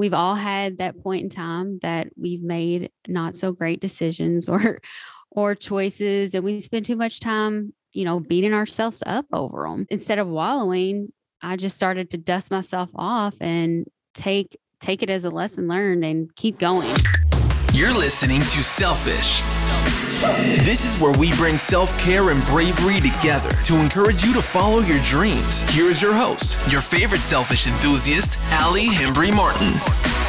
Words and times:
we've 0.00 0.14
all 0.14 0.34
had 0.34 0.78
that 0.78 1.02
point 1.02 1.22
in 1.22 1.30
time 1.30 1.78
that 1.82 2.08
we've 2.16 2.42
made 2.42 2.90
not 3.06 3.36
so 3.36 3.52
great 3.52 3.80
decisions 3.80 4.48
or 4.54 4.80
or 5.30 5.54
choices 5.54 6.34
and 6.34 6.42
we 6.42 6.58
spend 6.58 6.84
too 6.84 6.96
much 6.96 7.20
time 7.20 7.72
you 7.92 8.04
know 8.04 8.18
beating 8.18 8.52
ourselves 8.52 9.02
up 9.06 9.26
over 9.32 9.62
them 9.62 9.86
instead 9.90 10.18
of 10.18 10.26
wallowing 10.26 11.12
i 11.42 11.56
just 11.56 11.76
started 11.76 12.10
to 12.10 12.18
dust 12.18 12.50
myself 12.50 12.90
off 12.96 13.34
and 13.40 13.86
take 14.14 14.58
take 14.80 15.02
it 15.02 15.10
as 15.10 15.24
a 15.24 15.30
lesson 15.30 15.68
learned 15.68 16.04
and 16.04 16.34
keep 16.34 16.58
going. 16.58 16.88
You're 17.72 17.96
listening 17.96 18.40
to 18.40 18.64
selfish 18.64 19.42
this 20.20 20.84
is 20.84 21.00
where 21.00 21.16
we 21.18 21.32
bring 21.36 21.56
self 21.58 21.98
care 21.98 22.30
and 22.30 22.44
bravery 22.46 23.00
together 23.00 23.50
to 23.64 23.76
encourage 23.76 24.22
you 24.22 24.34
to 24.34 24.42
follow 24.42 24.80
your 24.80 25.02
dreams. 25.04 25.62
Here's 25.74 26.02
your 26.02 26.14
host, 26.14 26.70
your 26.70 26.82
favorite 26.82 27.22
selfish 27.22 27.66
enthusiast, 27.66 28.38
Allie 28.50 28.88
Hembry 28.88 29.34
Martin. 29.34 30.19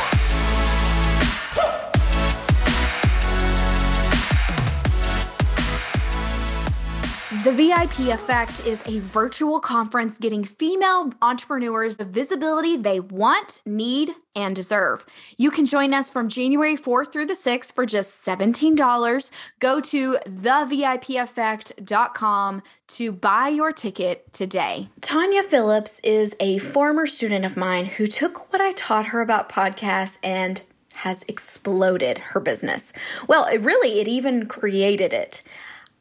The 7.43 7.53
VIP 7.53 7.99
Effect 8.13 8.67
is 8.67 8.79
a 8.85 8.99
virtual 8.99 9.59
conference 9.59 10.19
getting 10.19 10.43
female 10.43 11.11
entrepreneurs 11.23 11.97
the 11.97 12.05
visibility 12.05 12.77
they 12.77 12.99
want, 12.99 13.63
need, 13.65 14.11
and 14.35 14.55
deserve. 14.55 15.03
You 15.37 15.49
can 15.49 15.65
join 15.65 15.91
us 15.91 16.07
from 16.07 16.29
January 16.29 16.77
4th 16.77 17.11
through 17.11 17.25
the 17.25 17.33
6th 17.33 17.73
for 17.73 17.87
just 17.87 18.23
$17. 18.23 19.31
Go 19.59 19.81
to 19.81 20.19
thevipeffect.com 20.27 22.61
to 22.89 23.11
buy 23.11 23.47
your 23.47 23.71
ticket 23.71 24.31
today. 24.33 24.89
Tanya 25.01 25.41
Phillips 25.41 25.99
is 26.03 26.35
a 26.39 26.59
former 26.59 27.07
student 27.07 27.43
of 27.43 27.57
mine 27.57 27.87
who 27.87 28.05
took 28.05 28.53
what 28.53 28.61
I 28.61 28.73
taught 28.73 29.07
her 29.07 29.19
about 29.19 29.49
podcasts 29.49 30.19
and 30.21 30.61
has 30.93 31.25
exploded 31.27 32.19
her 32.19 32.39
business. 32.39 32.93
Well, 33.27 33.45
it 33.45 33.61
really, 33.61 33.99
it 33.99 34.07
even 34.07 34.45
created 34.45 35.11
it. 35.11 35.41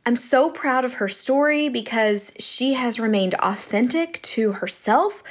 I'm 0.06 0.16
so 0.16 0.50
proud 0.50 0.84
of 0.84 0.94
her 0.94 1.08
story 1.08 1.68
because 1.68 2.32
she 2.38 2.74
has 2.74 2.98
remained 2.98 3.34
authentic 3.34 4.20
to 4.22 4.52
herself 4.52 5.22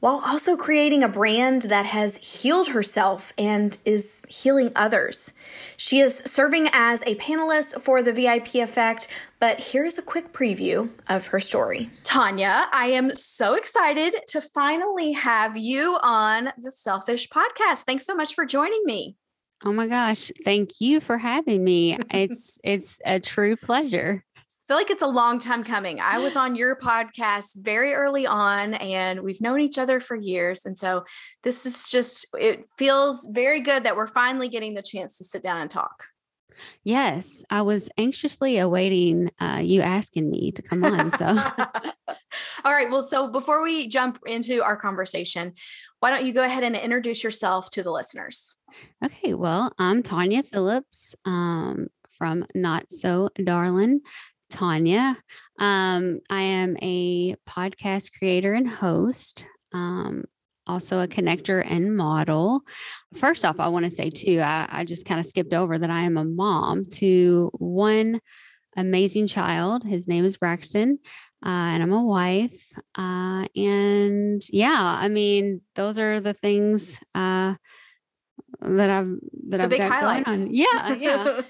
while 0.00 0.22
also 0.24 0.56
creating 0.56 1.02
a 1.02 1.08
brand 1.08 1.62
that 1.62 1.86
has 1.86 2.16
healed 2.16 2.68
herself 2.68 3.32
and 3.36 3.76
is 3.84 4.22
healing 4.28 4.72
others. 4.74 5.32
She 5.76 6.00
is 6.00 6.22
serving 6.24 6.68
as 6.72 7.02
a 7.02 7.16
panelist 7.16 7.80
for 7.80 8.02
the 8.02 8.12
VIP 8.12 8.56
Effect, 8.56 9.08
but 9.38 9.60
here's 9.60 9.98
a 9.98 10.02
quick 10.02 10.32
preview 10.32 10.90
of 11.08 11.28
her 11.28 11.40
story. 11.40 11.90
Tanya, 12.02 12.66
I 12.72 12.86
am 12.86 13.14
so 13.14 13.54
excited 13.54 14.16
to 14.28 14.40
finally 14.40 15.12
have 15.12 15.56
you 15.56 15.98
on 16.02 16.52
the 16.58 16.72
Selfish 16.72 17.28
Podcast. 17.28 17.84
Thanks 17.84 18.06
so 18.06 18.14
much 18.14 18.34
for 18.34 18.46
joining 18.46 18.82
me. 18.84 19.16
Oh 19.64 19.72
my 19.72 19.86
gosh, 19.86 20.30
thank 20.44 20.80
you 20.80 21.00
for 21.00 21.18
having 21.18 21.62
me. 21.62 21.98
It's 22.10 22.58
it's 22.64 22.98
a 23.04 23.20
true 23.20 23.56
pleasure. 23.56 24.24
I 24.36 24.40
feel 24.66 24.76
like 24.76 24.90
it's 24.90 25.02
a 25.02 25.06
long 25.08 25.40
time 25.40 25.64
coming. 25.64 25.98
I 26.00 26.18
was 26.18 26.36
on 26.36 26.54
your 26.54 26.76
podcast 26.76 27.56
very 27.56 27.92
early 27.92 28.24
on 28.24 28.74
and 28.74 29.20
we've 29.20 29.40
known 29.40 29.60
each 29.60 29.78
other 29.78 29.98
for 29.98 30.14
years 30.14 30.64
and 30.64 30.78
so 30.78 31.04
this 31.42 31.66
is 31.66 31.90
just 31.90 32.28
it 32.38 32.68
feels 32.78 33.26
very 33.32 33.60
good 33.60 33.82
that 33.82 33.96
we're 33.96 34.06
finally 34.06 34.48
getting 34.48 34.74
the 34.74 34.82
chance 34.82 35.18
to 35.18 35.24
sit 35.24 35.42
down 35.42 35.60
and 35.60 35.70
talk. 35.70 36.04
Yes, 36.84 37.42
I 37.50 37.62
was 37.62 37.88
anxiously 37.98 38.58
awaiting 38.58 39.30
uh, 39.40 39.60
you 39.62 39.80
asking 39.80 40.30
me 40.30 40.52
to 40.52 40.62
come 40.62 40.84
on. 40.84 41.12
So, 41.12 41.26
all 42.64 42.72
right. 42.72 42.90
Well, 42.90 43.02
so 43.02 43.28
before 43.28 43.62
we 43.62 43.88
jump 43.88 44.18
into 44.26 44.62
our 44.62 44.76
conversation, 44.76 45.54
why 46.00 46.10
don't 46.10 46.24
you 46.24 46.32
go 46.32 46.42
ahead 46.42 46.62
and 46.62 46.76
introduce 46.76 47.22
yourself 47.24 47.70
to 47.70 47.82
the 47.82 47.90
listeners? 47.90 48.54
Okay. 49.04 49.34
Well, 49.34 49.72
I'm 49.78 50.02
Tanya 50.02 50.42
Phillips 50.42 51.14
um, 51.24 51.88
from 52.18 52.46
Not 52.54 52.90
So 52.90 53.30
Darling. 53.42 54.00
Tanya. 54.50 55.16
Um, 55.58 56.20
I 56.28 56.42
am 56.42 56.76
a 56.82 57.36
podcast 57.48 58.10
creator 58.18 58.52
and 58.52 58.68
host. 58.68 59.46
Um, 59.72 60.24
also 60.70 61.00
a 61.00 61.08
connector 61.08 61.64
and 61.68 61.96
model. 61.96 62.62
First 63.16 63.44
off, 63.44 63.60
I 63.60 63.68
want 63.68 63.84
to 63.84 63.90
say 63.90 64.10
too, 64.10 64.40
I, 64.40 64.66
I 64.70 64.84
just 64.84 65.04
kind 65.04 65.20
of 65.20 65.26
skipped 65.26 65.52
over 65.52 65.78
that 65.78 65.90
I 65.90 66.02
am 66.02 66.16
a 66.16 66.24
mom 66.24 66.84
to 66.92 67.50
one 67.54 68.20
amazing 68.76 69.26
child. 69.26 69.84
His 69.84 70.08
name 70.08 70.24
is 70.24 70.36
Braxton. 70.36 70.98
Uh, 71.44 71.48
and 71.48 71.82
I'm 71.82 71.92
a 71.92 72.04
wife. 72.04 72.62
Uh, 72.94 73.46
and 73.56 74.42
yeah, 74.50 74.78
I 74.78 75.08
mean, 75.08 75.62
those 75.74 75.98
are 75.98 76.20
the 76.20 76.34
things 76.34 76.98
uh, 77.14 77.54
that 78.60 78.90
I've 78.90 79.14
that 79.48 79.56
the 79.56 79.62
I've 79.62 79.70
big 79.70 79.80
got 79.80 79.90
highlights. 79.90 80.28
going 80.28 80.42
on. 80.42 80.54
Yeah, 80.54 80.94
yeah. 80.94 81.40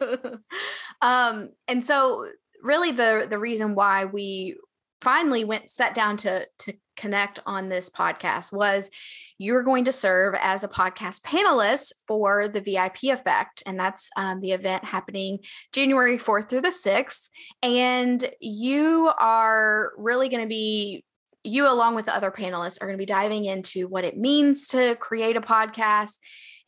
um, 1.02 1.50
and 1.66 1.84
so 1.84 2.28
really 2.62 2.92
the 2.92 3.26
the 3.28 3.38
reason 3.38 3.74
why 3.74 4.04
we 4.04 4.56
finally 5.00 5.44
went 5.44 5.70
sat 5.70 5.94
down 5.94 6.16
to 6.18 6.46
to 6.58 6.74
connect 6.96 7.40
on 7.46 7.68
this 7.68 7.88
podcast 7.88 8.52
was 8.52 8.90
you're 9.38 9.62
going 9.62 9.86
to 9.86 9.92
serve 9.92 10.34
as 10.38 10.62
a 10.62 10.68
podcast 10.68 11.22
panelist 11.22 11.92
for 12.06 12.46
the 12.46 12.60
VIP 12.60 13.04
Effect, 13.04 13.62
and 13.64 13.80
that's 13.80 14.10
um, 14.16 14.40
the 14.40 14.52
event 14.52 14.84
happening 14.84 15.38
January 15.72 16.18
4th 16.18 16.48
through 16.48 16.60
the 16.60 16.68
6th. 16.68 17.28
And 17.62 18.22
you 18.38 19.10
are 19.18 19.92
really 19.96 20.28
going 20.28 20.42
to 20.42 20.48
be 20.48 21.04
you 21.42 21.66
along 21.66 21.94
with 21.94 22.04
the 22.04 22.14
other 22.14 22.30
panelists 22.30 22.82
are 22.82 22.86
going 22.86 22.98
to 22.98 23.02
be 23.02 23.06
diving 23.06 23.46
into 23.46 23.88
what 23.88 24.04
it 24.04 24.18
means 24.18 24.68
to 24.68 24.94
create 24.96 25.36
a 25.36 25.40
podcast 25.40 26.18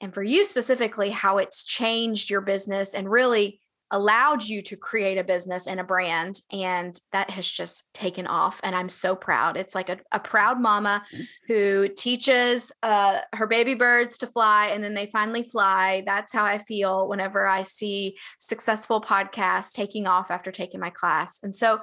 and 0.00 0.14
for 0.14 0.22
you 0.22 0.46
specifically 0.46 1.10
how 1.10 1.36
it's 1.36 1.62
changed 1.62 2.30
your 2.30 2.40
business 2.40 2.94
and 2.94 3.10
really 3.10 3.60
allowed 3.92 4.42
you 4.42 4.62
to 4.62 4.76
create 4.76 5.18
a 5.18 5.24
business 5.24 5.66
and 5.66 5.78
a 5.78 5.84
brand 5.84 6.40
and 6.50 6.98
that 7.12 7.30
has 7.30 7.46
just 7.46 7.92
taken 7.92 8.26
off 8.26 8.58
and 8.64 8.74
i'm 8.74 8.88
so 8.88 9.14
proud. 9.14 9.56
It's 9.56 9.74
like 9.74 9.90
a, 9.90 9.98
a 10.10 10.18
proud 10.18 10.60
mama 10.60 11.04
mm. 11.14 11.24
who 11.46 11.88
teaches 11.88 12.72
uh, 12.82 13.20
her 13.34 13.46
baby 13.46 13.74
birds 13.74 14.18
to 14.18 14.26
fly 14.26 14.68
and 14.68 14.82
then 14.82 14.94
they 14.94 15.06
finally 15.06 15.42
fly. 15.44 16.02
That's 16.06 16.32
how 16.32 16.44
i 16.44 16.58
feel 16.58 17.08
whenever 17.08 17.46
i 17.46 17.62
see 17.62 18.16
successful 18.38 19.00
podcasts 19.00 19.72
taking 19.72 20.06
off 20.06 20.30
after 20.30 20.50
taking 20.50 20.80
my 20.80 20.90
class. 20.90 21.40
And 21.42 21.54
so 21.54 21.80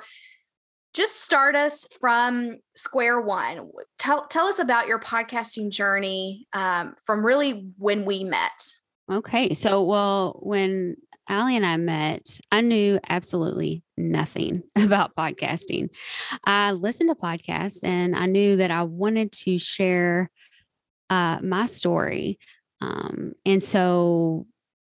just 0.93 1.21
start 1.21 1.55
us 1.55 1.87
from 2.01 2.57
square 2.75 3.21
one. 3.21 3.69
Tell, 3.99 4.25
tell 4.25 4.47
us 4.47 4.57
about 4.57 4.87
your 4.87 4.99
podcasting 4.99 5.69
journey 5.69 6.47
um, 6.53 6.95
from 7.05 7.23
really 7.23 7.71
when 7.77 8.05
we 8.05 8.23
met 8.23 8.73
okay 9.09 9.53
so 9.53 9.83
well 9.83 10.39
when 10.41 10.95
Allie 11.29 11.55
and 11.55 11.65
I 11.65 11.77
met, 11.77 12.39
I 12.51 12.61
knew 12.61 12.99
absolutely 13.07 13.83
nothing 13.95 14.63
about 14.75 15.15
podcasting. 15.15 15.89
I 16.43 16.71
listened 16.71 17.09
to 17.09 17.15
podcasts 17.15 17.83
and 17.83 18.15
I 18.15 18.25
knew 18.25 18.57
that 18.57 18.71
I 18.71 18.81
wanted 18.83 19.31
to 19.43 19.59
share 19.59 20.31
uh, 21.11 21.39
my 21.43 21.67
story. 21.67 22.39
Um, 22.81 23.33
and 23.45 23.61
so 23.61 24.47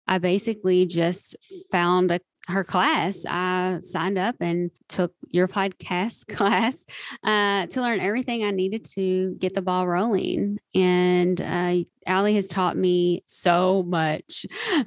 I 0.07 0.19
basically 0.19 0.85
just 0.85 1.37
found 1.73 2.11
a 2.11 2.21
her 2.49 2.63
class, 2.63 3.25
I 3.29 3.79
signed 3.83 4.19
up 4.19 4.37
and 4.41 4.71
took 4.89 5.13
your 5.31 5.49
podcast 5.49 6.27
class 6.37 6.85
uh, 7.25 7.67
to 7.67 7.81
learn 7.81 8.01
everything 8.01 8.45
I 8.45 8.53
needed 8.53 8.85
to 8.95 9.35
get 9.39 9.55
the 9.55 9.63
ball 9.63 9.87
rolling. 9.87 10.59
And 10.75 11.41
uh, 11.41 11.75
Allie 12.07 12.35
has 12.37 12.47
taught 12.47 12.77
me 12.77 13.25
so 13.27 13.83
much 13.83 14.47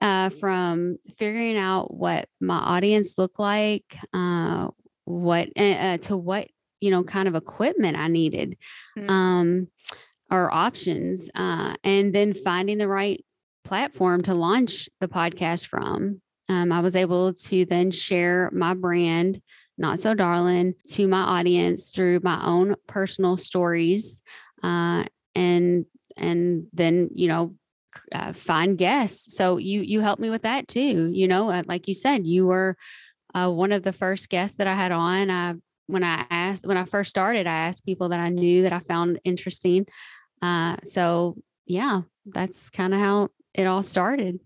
uh, 0.00 0.30
from 0.30 0.98
figuring 1.16 1.56
out 1.56 1.94
what 1.94 2.28
my 2.40 2.58
audience 2.58 3.18
looked 3.18 3.38
like, 3.38 3.96
uh, 4.12 4.68
what 5.04 5.48
eh, 5.56 5.94
uh, 5.94 5.98
to 5.98 6.16
what 6.16 6.48
you 6.80 6.90
know 6.90 7.04
kind 7.04 7.28
of 7.28 7.34
equipment 7.34 7.96
I 7.96 8.08
needed, 8.08 8.56
mm-hmm. 8.98 9.08
um, 9.08 9.68
or 10.30 10.52
options, 10.52 11.30
uh, 11.34 11.74
and 11.84 12.12
then 12.12 12.34
finding 12.34 12.78
the 12.78 12.88
right 12.88 13.24
platform 13.64 14.22
to 14.22 14.34
launch 14.34 14.88
the 15.00 15.08
podcast 15.08 15.66
from 15.66 16.20
um, 16.48 16.72
I 16.72 16.80
was 16.80 16.96
able 16.96 17.34
to 17.34 17.64
then 17.64 17.90
share 17.90 18.50
my 18.52 18.74
brand, 18.74 19.40
Not 19.78 20.00
So 20.00 20.14
Darling, 20.14 20.74
to 20.88 21.08
my 21.08 21.20
audience 21.20 21.90
through 21.90 22.20
my 22.22 22.44
own 22.44 22.76
personal 22.86 23.36
stories, 23.36 24.22
uh, 24.62 25.04
and 25.34 25.86
and 26.16 26.66
then 26.72 27.10
you 27.12 27.28
know 27.28 27.54
uh, 28.12 28.32
find 28.32 28.76
guests. 28.76 29.36
So 29.36 29.56
you 29.56 29.80
you 29.80 30.00
helped 30.00 30.20
me 30.20 30.30
with 30.30 30.42
that 30.42 30.68
too. 30.68 31.10
You 31.10 31.28
know, 31.28 31.50
uh, 31.50 31.62
like 31.66 31.88
you 31.88 31.94
said, 31.94 32.26
you 32.26 32.46
were 32.46 32.76
uh, 33.34 33.50
one 33.50 33.72
of 33.72 33.82
the 33.82 33.92
first 33.92 34.28
guests 34.28 34.58
that 34.58 34.66
I 34.66 34.74
had 34.74 34.92
on. 34.92 35.30
I 35.30 35.54
when 35.86 36.04
I 36.04 36.26
asked 36.30 36.66
when 36.66 36.76
I 36.76 36.84
first 36.84 37.10
started, 37.10 37.46
I 37.46 37.68
asked 37.68 37.86
people 37.86 38.10
that 38.10 38.20
I 38.20 38.28
knew 38.28 38.62
that 38.62 38.72
I 38.72 38.80
found 38.80 39.20
interesting. 39.24 39.86
Uh, 40.42 40.76
so 40.84 41.36
yeah, 41.66 42.02
that's 42.26 42.68
kind 42.68 42.92
of 42.92 43.00
how 43.00 43.28
it 43.54 43.66
all 43.66 43.82
started 43.82 44.40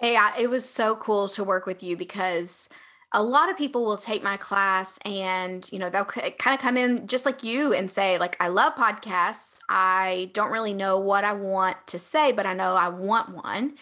I, 0.00 0.34
it 0.38 0.50
was 0.50 0.68
so 0.68 0.96
cool 0.96 1.28
to 1.28 1.44
work 1.44 1.66
with 1.66 1.82
you 1.82 1.96
because 1.96 2.68
a 3.14 3.22
lot 3.22 3.48
of 3.48 3.56
people 3.56 3.84
will 3.84 3.96
take 3.96 4.24
my 4.24 4.36
class 4.36 4.98
and 5.04 5.70
you 5.72 5.78
know 5.78 5.88
they'll 5.88 6.04
kind 6.04 6.54
of 6.54 6.58
come 6.58 6.76
in 6.76 7.06
just 7.06 7.24
like 7.24 7.44
you 7.44 7.72
and 7.72 7.90
say 7.90 8.18
like 8.18 8.36
i 8.40 8.48
love 8.48 8.74
podcasts. 8.74 9.60
I 9.68 10.30
don't 10.34 10.50
really 10.50 10.74
know 10.74 10.98
what 10.98 11.24
i 11.24 11.32
want 11.32 11.76
to 11.86 11.98
say 11.98 12.32
but 12.32 12.44
i 12.44 12.52
know 12.52 12.74
i 12.74 12.88
want 12.88 13.34
one. 13.34 13.74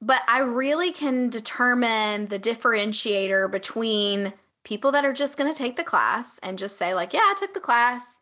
But 0.00 0.22
i 0.26 0.38
really 0.38 0.90
can 0.90 1.28
determine 1.28 2.26
the 2.26 2.38
differentiator 2.38 3.50
between 3.50 4.32
people 4.64 4.90
that 4.92 5.04
are 5.04 5.12
just 5.12 5.36
going 5.36 5.52
to 5.52 5.56
take 5.56 5.76
the 5.76 5.84
class 5.84 6.38
and 6.42 6.58
just 6.58 6.78
say 6.78 6.94
like 6.94 7.12
yeah 7.12 7.20
i 7.20 7.34
took 7.38 7.52
the 7.52 7.60
class 7.60 8.19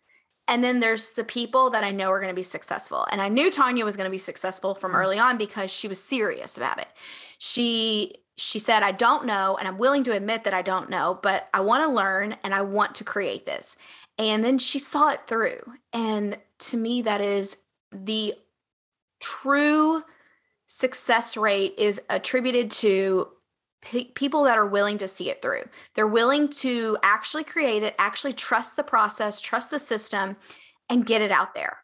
and 0.48 0.64
then 0.64 0.80
there's 0.80 1.10
the 1.10 1.24
people 1.24 1.70
that 1.70 1.84
I 1.84 1.90
know 1.90 2.10
are 2.10 2.20
going 2.20 2.32
to 2.32 2.36
be 2.36 2.42
successful. 2.42 3.06
And 3.12 3.20
I 3.20 3.28
knew 3.28 3.50
Tanya 3.50 3.84
was 3.84 3.96
going 3.96 4.06
to 4.06 4.10
be 4.10 4.18
successful 4.18 4.74
from 4.74 4.92
mm. 4.92 4.96
early 4.96 5.18
on 5.18 5.36
because 5.36 5.70
she 5.70 5.86
was 5.86 6.02
serious 6.02 6.56
about 6.56 6.78
it. 6.78 6.88
She 7.38 8.14
she 8.38 8.60
said, 8.60 8.84
I 8.84 8.92
don't 8.92 9.26
know, 9.26 9.56
and 9.56 9.66
I'm 9.66 9.78
willing 9.78 10.04
to 10.04 10.12
admit 10.12 10.44
that 10.44 10.54
I 10.54 10.62
don't 10.62 10.88
know, 10.88 11.18
but 11.22 11.48
I 11.52 11.60
want 11.60 11.82
to 11.82 11.90
learn 11.90 12.36
and 12.44 12.54
I 12.54 12.62
want 12.62 12.94
to 12.96 13.04
create 13.04 13.46
this. 13.46 13.76
And 14.16 14.44
then 14.44 14.58
she 14.58 14.78
saw 14.78 15.10
it 15.10 15.26
through. 15.26 15.60
And 15.92 16.38
to 16.60 16.76
me, 16.76 17.02
that 17.02 17.20
is 17.20 17.56
the 17.90 18.34
true 19.18 20.04
success 20.68 21.36
rate 21.36 21.74
is 21.78 22.00
attributed 22.08 22.70
to 22.70 23.28
people 23.80 24.44
that 24.44 24.58
are 24.58 24.66
willing 24.66 24.98
to 24.98 25.08
see 25.08 25.30
it 25.30 25.40
through. 25.40 25.62
They're 25.94 26.06
willing 26.06 26.48
to 26.48 26.98
actually 27.02 27.44
create 27.44 27.82
it, 27.82 27.94
actually 27.98 28.32
trust 28.32 28.76
the 28.76 28.82
process, 28.82 29.40
trust 29.40 29.70
the 29.70 29.78
system, 29.78 30.36
and 30.88 31.06
get 31.06 31.22
it 31.22 31.30
out 31.30 31.54
there. 31.54 31.78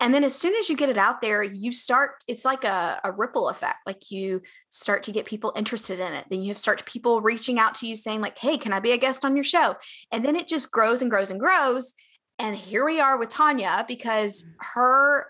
And 0.00 0.12
then 0.12 0.24
as 0.24 0.34
soon 0.34 0.54
as 0.56 0.68
you 0.68 0.76
get 0.76 0.88
it 0.88 0.98
out 0.98 1.20
there, 1.20 1.44
you 1.44 1.72
start, 1.72 2.24
it's 2.26 2.44
like 2.44 2.64
a, 2.64 3.00
a 3.04 3.12
ripple 3.12 3.48
effect. 3.48 3.86
Like 3.86 4.10
you 4.10 4.42
start 4.68 5.04
to 5.04 5.12
get 5.12 5.26
people 5.26 5.52
interested 5.54 6.00
in 6.00 6.12
it. 6.12 6.26
Then 6.28 6.42
you 6.42 6.48
have 6.48 6.58
start 6.58 6.84
people 6.86 7.20
reaching 7.20 7.60
out 7.60 7.76
to 7.76 7.86
you 7.86 7.94
saying, 7.94 8.20
like, 8.20 8.36
hey, 8.36 8.58
can 8.58 8.72
I 8.72 8.80
be 8.80 8.92
a 8.92 8.98
guest 8.98 9.24
on 9.24 9.36
your 9.36 9.44
show? 9.44 9.76
And 10.10 10.24
then 10.24 10.34
it 10.34 10.48
just 10.48 10.72
grows 10.72 11.02
and 11.02 11.10
grows 11.10 11.30
and 11.30 11.38
grows. 11.38 11.94
And 12.40 12.56
here 12.56 12.84
we 12.84 12.98
are 12.98 13.16
with 13.16 13.28
Tanya 13.28 13.84
because 13.86 14.44
her 14.74 15.28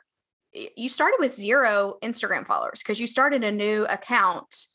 you 0.77 0.89
started 0.89 1.17
with 1.19 1.35
zero 1.35 1.97
Instagram 2.03 2.47
followers 2.47 2.83
because 2.83 3.01
you 3.01 3.07
started 3.07 3.43
a 3.43 3.53
new 3.53 3.87
account 3.87 4.67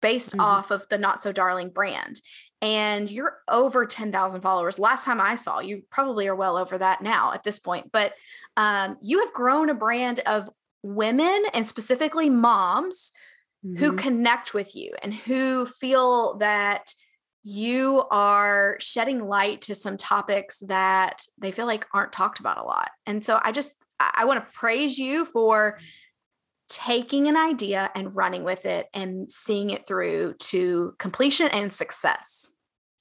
based 0.00 0.32
mm-hmm. 0.32 0.40
off 0.40 0.70
of 0.70 0.86
the 0.88 0.98
Not 0.98 1.22
So 1.22 1.32
Darling 1.32 1.70
brand. 1.70 2.20
And 2.60 3.10
you're 3.10 3.38
over 3.48 3.86
10,000 3.86 4.40
followers. 4.40 4.78
Last 4.78 5.04
time 5.04 5.20
I 5.20 5.36
saw, 5.36 5.60
you 5.60 5.82
probably 5.90 6.26
are 6.26 6.34
well 6.34 6.56
over 6.56 6.76
that 6.78 7.02
now 7.02 7.32
at 7.32 7.44
this 7.44 7.58
point. 7.58 7.92
But 7.92 8.14
um, 8.56 8.96
you 9.00 9.20
have 9.20 9.32
grown 9.32 9.70
a 9.70 9.74
brand 9.74 10.20
of 10.20 10.50
women 10.82 11.42
and 11.54 11.68
specifically 11.68 12.28
moms 12.28 13.12
mm-hmm. 13.64 13.76
who 13.76 13.96
connect 13.96 14.54
with 14.54 14.74
you 14.74 14.92
and 15.02 15.14
who 15.14 15.66
feel 15.66 16.36
that 16.38 16.92
you 17.44 18.04
are 18.10 18.76
shedding 18.80 19.26
light 19.26 19.62
to 19.62 19.74
some 19.74 19.96
topics 19.96 20.58
that 20.58 21.22
they 21.38 21.52
feel 21.52 21.66
like 21.66 21.86
aren't 21.94 22.12
talked 22.12 22.40
about 22.40 22.58
a 22.58 22.64
lot. 22.64 22.90
And 23.06 23.24
so 23.24 23.40
I 23.42 23.52
just, 23.52 23.74
I 24.00 24.24
want 24.24 24.44
to 24.44 24.52
praise 24.52 24.98
you 24.98 25.24
for 25.24 25.78
taking 26.68 27.28
an 27.28 27.36
idea 27.36 27.90
and 27.94 28.14
running 28.14 28.44
with 28.44 28.66
it 28.66 28.86
and 28.92 29.30
seeing 29.32 29.70
it 29.70 29.86
through 29.86 30.34
to 30.38 30.94
completion 30.98 31.48
and 31.48 31.72
success. 31.72 32.52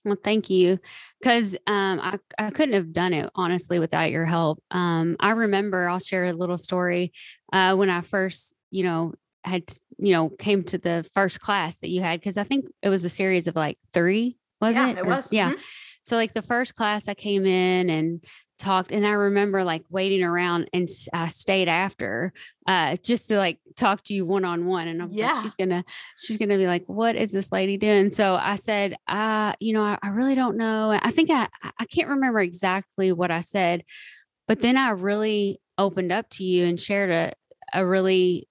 Well, 0.05 0.17
thank 0.23 0.49
you. 0.49 0.79
Because 1.21 1.55
um, 1.67 1.99
I, 2.01 2.17
I 2.39 2.49
couldn't 2.49 2.75
have 2.75 2.93
done 2.93 3.13
it 3.13 3.29
honestly 3.35 3.79
without 3.79 4.09
your 4.09 4.25
help. 4.25 4.63
Um, 4.71 5.17
I 5.19 5.31
remember, 5.31 5.89
I'll 5.89 5.99
share 5.99 6.25
a 6.25 6.33
little 6.33 6.57
story 6.57 7.11
uh, 7.51 7.75
when 7.75 7.89
I 7.89 8.01
first, 8.01 8.53
you 8.71 8.83
know, 8.83 9.13
had, 9.43 9.63
you 9.97 10.13
know, 10.13 10.29
came 10.29 10.63
to 10.63 10.77
the 10.77 11.05
first 11.13 11.41
class 11.41 11.77
that 11.77 11.89
you 11.89 12.01
had, 12.01 12.19
because 12.19 12.37
I 12.37 12.43
think 12.43 12.67
it 12.81 12.89
was 12.89 13.03
a 13.03 13.09
series 13.09 13.47
of 13.47 13.55
like 13.55 13.77
three, 13.93 14.37
was 14.61 14.75
yeah, 14.75 14.89
it? 14.89 14.99
It 14.99 15.05
was. 15.05 15.31
Yeah. 15.33 15.51
Mm-hmm. 15.51 15.61
So, 16.03 16.15
like 16.15 16.33
the 16.33 16.41
first 16.41 16.75
class 16.75 17.09
I 17.09 17.13
came 17.13 17.45
in 17.45 17.89
and 17.89 18.23
talked 18.57 18.91
and 18.91 19.05
i 19.05 19.11
remember 19.11 19.63
like 19.63 19.83
waiting 19.89 20.23
around 20.23 20.69
and 20.73 20.87
i 21.13 21.27
stayed 21.27 21.67
after 21.67 22.33
uh 22.67 22.95
just 23.03 23.27
to 23.27 23.37
like 23.37 23.59
talk 23.75 24.03
to 24.03 24.13
you 24.13 24.25
one-on-one 24.25 24.87
and 24.87 25.01
i 25.01 25.05
was 25.05 25.13
yeah. 25.13 25.31
like 25.31 25.41
she's 25.41 25.55
gonna 25.55 25.83
she's 26.17 26.37
gonna 26.37 26.57
be 26.57 26.67
like 26.67 26.83
what 26.87 27.15
is 27.15 27.31
this 27.31 27.51
lady 27.51 27.77
doing 27.77 28.09
so 28.09 28.35
i 28.35 28.55
said 28.55 28.95
uh 29.07 29.53
you 29.59 29.73
know 29.73 29.83
I, 29.83 29.97
I 30.01 30.09
really 30.09 30.35
don't 30.35 30.57
know 30.57 30.97
i 31.01 31.11
think 31.11 31.29
i 31.29 31.47
i 31.79 31.85
can't 31.85 32.09
remember 32.09 32.39
exactly 32.39 33.11
what 33.11 33.31
i 33.31 33.41
said 33.41 33.83
but 34.47 34.61
then 34.61 34.77
i 34.77 34.89
really 34.89 35.59
opened 35.77 36.11
up 36.11 36.29
to 36.31 36.43
you 36.43 36.65
and 36.65 36.79
shared 36.79 37.11
a 37.11 37.33
a 37.73 37.85
really 37.85 38.47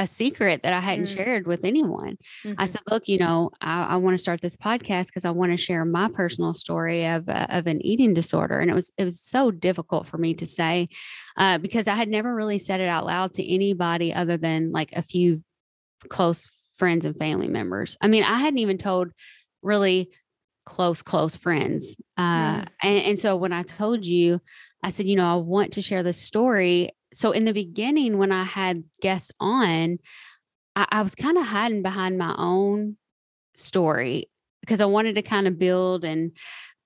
a 0.00 0.06
secret 0.06 0.62
that 0.62 0.72
I 0.72 0.80
hadn't 0.80 1.04
mm. 1.04 1.14
shared 1.14 1.46
with 1.46 1.62
anyone. 1.62 2.16
Mm-hmm. 2.42 2.54
I 2.58 2.64
said, 2.64 2.80
"Look, 2.90 3.06
you 3.06 3.18
know, 3.18 3.50
I, 3.60 3.84
I 3.84 3.96
want 3.96 4.16
to 4.16 4.22
start 4.22 4.40
this 4.40 4.56
podcast 4.56 5.08
because 5.08 5.26
I 5.26 5.30
want 5.30 5.52
to 5.52 5.58
share 5.58 5.84
my 5.84 6.08
personal 6.08 6.54
story 6.54 7.06
of 7.06 7.28
uh, 7.28 7.46
of 7.50 7.66
an 7.66 7.84
eating 7.84 8.14
disorder." 8.14 8.58
And 8.58 8.70
it 8.70 8.74
was 8.74 8.90
it 8.96 9.04
was 9.04 9.20
so 9.20 9.50
difficult 9.50 10.06
for 10.06 10.16
me 10.16 10.32
to 10.34 10.46
say 10.46 10.88
uh, 11.36 11.58
because 11.58 11.86
I 11.86 11.94
had 11.94 12.08
never 12.08 12.34
really 12.34 12.58
said 12.58 12.80
it 12.80 12.88
out 12.88 13.04
loud 13.04 13.34
to 13.34 13.54
anybody 13.54 14.12
other 14.12 14.38
than 14.38 14.72
like 14.72 14.90
a 14.94 15.02
few 15.02 15.44
close 16.08 16.48
friends 16.78 17.04
and 17.04 17.16
family 17.16 17.48
members. 17.48 17.98
I 18.00 18.08
mean, 18.08 18.24
I 18.24 18.38
hadn't 18.38 18.58
even 18.58 18.78
told 18.78 19.10
really 19.62 20.10
close 20.64 21.02
close 21.02 21.36
friends. 21.36 21.96
Uh, 22.16 22.62
mm. 22.62 22.66
and, 22.82 23.02
and 23.02 23.18
so 23.18 23.36
when 23.36 23.52
I 23.52 23.64
told 23.64 24.06
you, 24.06 24.40
I 24.82 24.88
said, 24.90 25.04
you 25.04 25.16
know, 25.16 25.30
I 25.30 25.36
want 25.36 25.74
to 25.74 25.82
share 25.82 26.02
this 26.02 26.16
story 26.16 26.92
so 27.12 27.32
in 27.32 27.44
the 27.44 27.52
beginning 27.52 28.18
when 28.18 28.32
i 28.32 28.44
had 28.44 28.84
guests 29.00 29.32
on 29.40 29.98
i, 30.76 30.86
I 30.90 31.02
was 31.02 31.14
kind 31.14 31.38
of 31.38 31.44
hiding 31.44 31.82
behind 31.82 32.18
my 32.18 32.34
own 32.36 32.96
story 33.56 34.30
because 34.60 34.80
i 34.80 34.86
wanted 34.86 35.14
to 35.14 35.22
kind 35.22 35.46
of 35.46 35.58
build 35.58 36.04
and 36.04 36.32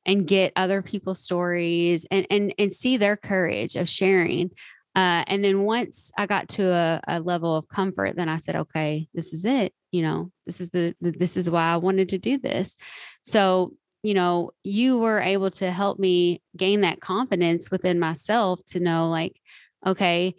and 0.06 0.26
get 0.26 0.52
other 0.56 0.82
people's 0.82 1.22
stories 1.22 2.06
and 2.10 2.26
and 2.30 2.54
and 2.58 2.72
see 2.72 2.96
their 2.96 3.16
courage 3.16 3.76
of 3.76 3.88
sharing 3.88 4.50
uh, 4.96 5.24
and 5.26 5.42
then 5.44 5.62
once 5.62 6.12
I 6.16 6.26
got 6.26 6.48
to 6.50 6.70
a, 6.70 7.00
a, 7.08 7.20
level 7.20 7.56
of 7.56 7.68
comfort, 7.68 8.14
then 8.14 8.28
I 8.28 8.36
said, 8.36 8.54
okay, 8.54 9.08
this 9.12 9.32
is 9.32 9.44
it. 9.44 9.72
You 9.90 10.02
know, 10.02 10.30
this 10.46 10.60
is 10.60 10.70
the, 10.70 10.94
the, 11.00 11.10
this 11.10 11.36
is 11.36 11.50
why 11.50 11.72
I 11.72 11.78
wanted 11.78 12.10
to 12.10 12.18
do 12.18 12.38
this. 12.38 12.76
So, 13.24 13.72
you 14.04 14.14
know, 14.14 14.52
you 14.62 14.98
were 14.98 15.18
able 15.18 15.50
to 15.52 15.70
help 15.70 15.98
me 15.98 16.42
gain 16.56 16.82
that 16.82 17.00
confidence 17.00 17.72
within 17.72 17.98
myself 17.98 18.64
to 18.66 18.78
know, 18.78 19.08
like, 19.08 19.40
okay, 19.86 20.34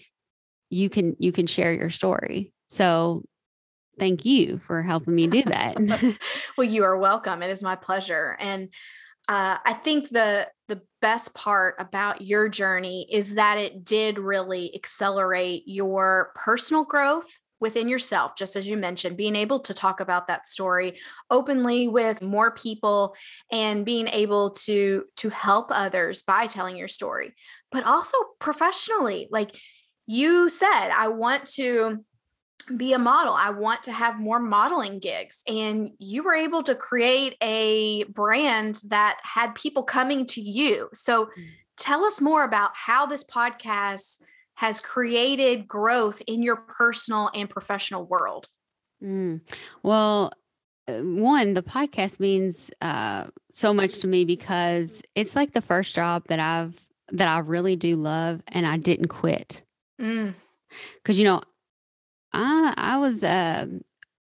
you 0.69 0.89
can 0.89 1.15
you 1.19 1.31
can 1.31 1.47
share 1.47 1.73
your 1.73 1.89
story. 1.89 2.53
So 2.67 3.23
thank 3.99 4.25
you 4.25 4.59
for 4.59 4.81
helping 4.81 5.15
me 5.15 5.27
do 5.27 5.43
that. 5.43 5.77
well, 6.57 6.67
you 6.67 6.83
are 6.83 6.97
welcome. 6.97 7.41
It 7.41 7.49
is 7.49 7.63
my 7.63 7.75
pleasure. 7.75 8.35
And 8.39 8.69
uh, 9.27 9.57
I 9.65 9.73
think 9.73 10.09
the 10.09 10.47
the 10.67 10.81
best 11.01 11.33
part 11.33 11.75
about 11.79 12.21
your 12.21 12.49
journey 12.49 13.07
is 13.11 13.35
that 13.35 13.57
it 13.57 13.83
did 13.83 14.19
really 14.19 14.73
accelerate 14.75 15.63
your 15.65 16.31
personal 16.35 16.83
growth 16.83 17.39
within 17.59 17.87
yourself 17.87 18.35
just 18.37 18.55
as 18.55 18.67
you 18.67 18.77
mentioned 18.77 19.17
being 19.17 19.35
able 19.35 19.59
to 19.59 19.73
talk 19.73 19.99
about 19.99 20.27
that 20.27 20.47
story 20.47 20.97
openly 21.29 21.87
with 21.87 22.21
more 22.21 22.51
people 22.51 23.15
and 23.51 23.85
being 23.85 24.07
able 24.09 24.51
to 24.51 25.05
to 25.15 25.29
help 25.29 25.67
others 25.69 26.23
by 26.23 26.47
telling 26.47 26.77
your 26.77 26.87
story 26.87 27.33
but 27.71 27.85
also 27.85 28.17
professionally 28.39 29.27
like 29.31 29.55
you 30.05 30.49
said 30.49 30.89
i 30.89 31.07
want 31.07 31.45
to 31.45 32.03
be 32.75 32.93
a 32.93 32.99
model. 32.99 33.33
I 33.33 33.51
want 33.51 33.83
to 33.83 33.91
have 33.91 34.19
more 34.19 34.39
modeling 34.39 34.99
gigs. 34.99 35.43
And 35.47 35.91
you 35.99 36.23
were 36.23 36.33
able 36.33 36.63
to 36.63 36.75
create 36.75 37.35
a 37.41 38.03
brand 38.05 38.79
that 38.87 39.19
had 39.21 39.55
people 39.55 39.83
coming 39.83 40.25
to 40.27 40.41
you. 40.41 40.89
So 40.93 41.25
mm. 41.25 41.45
tell 41.77 42.03
us 42.05 42.21
more 42.21 42.43
about 42.43 42.71
how 42.73 43.05
this 43.05 43.23
podcast 43.23 44.19
has 44.55 44.81
created 44.81 45.67
growth 45.67 46.21
in 46.27 46.41
your 46.41 46.55
personal 46.55 47.29
and 47.33 47.49
professional 47.49 48.05
world? 48.05 48.47
Mm. 49.03 49.41
Well, 49.83 50.31
uh, 50.87 50.93
one, 50.99 51.53
the 51.53 51.63
podcast 51.63 52.19
means 52.19 52.71
uh, 52.81 53.25
so 53.51 53.73
much 53.73 53.99
to 53.99 54.07
me 54.07 54.25
because 54.25 55.01
it's 55.15 55.35
like 55.35 55.53
the 55.53 55.61
first 55.61 55.95
job 55.95 56.25
that 56.27 56.39
I've 56.39 56.73
that 57.11 57.27
I 57.27 57.39
really 57.39 57.75
do 57.75 57.95
love, 57.95 58.41
and 58.47 58.65
I 58.65 58.77
didn't 58.77 59.09
quit. 59.09 59.61
Because 59.97 60.33
mm. 61.15 61.19
you 61.19 61.23
know, 61.23 61.41
I 62.33 62.73
I 62.77 62.97
was 62.97 63.23
a 63.23 63.67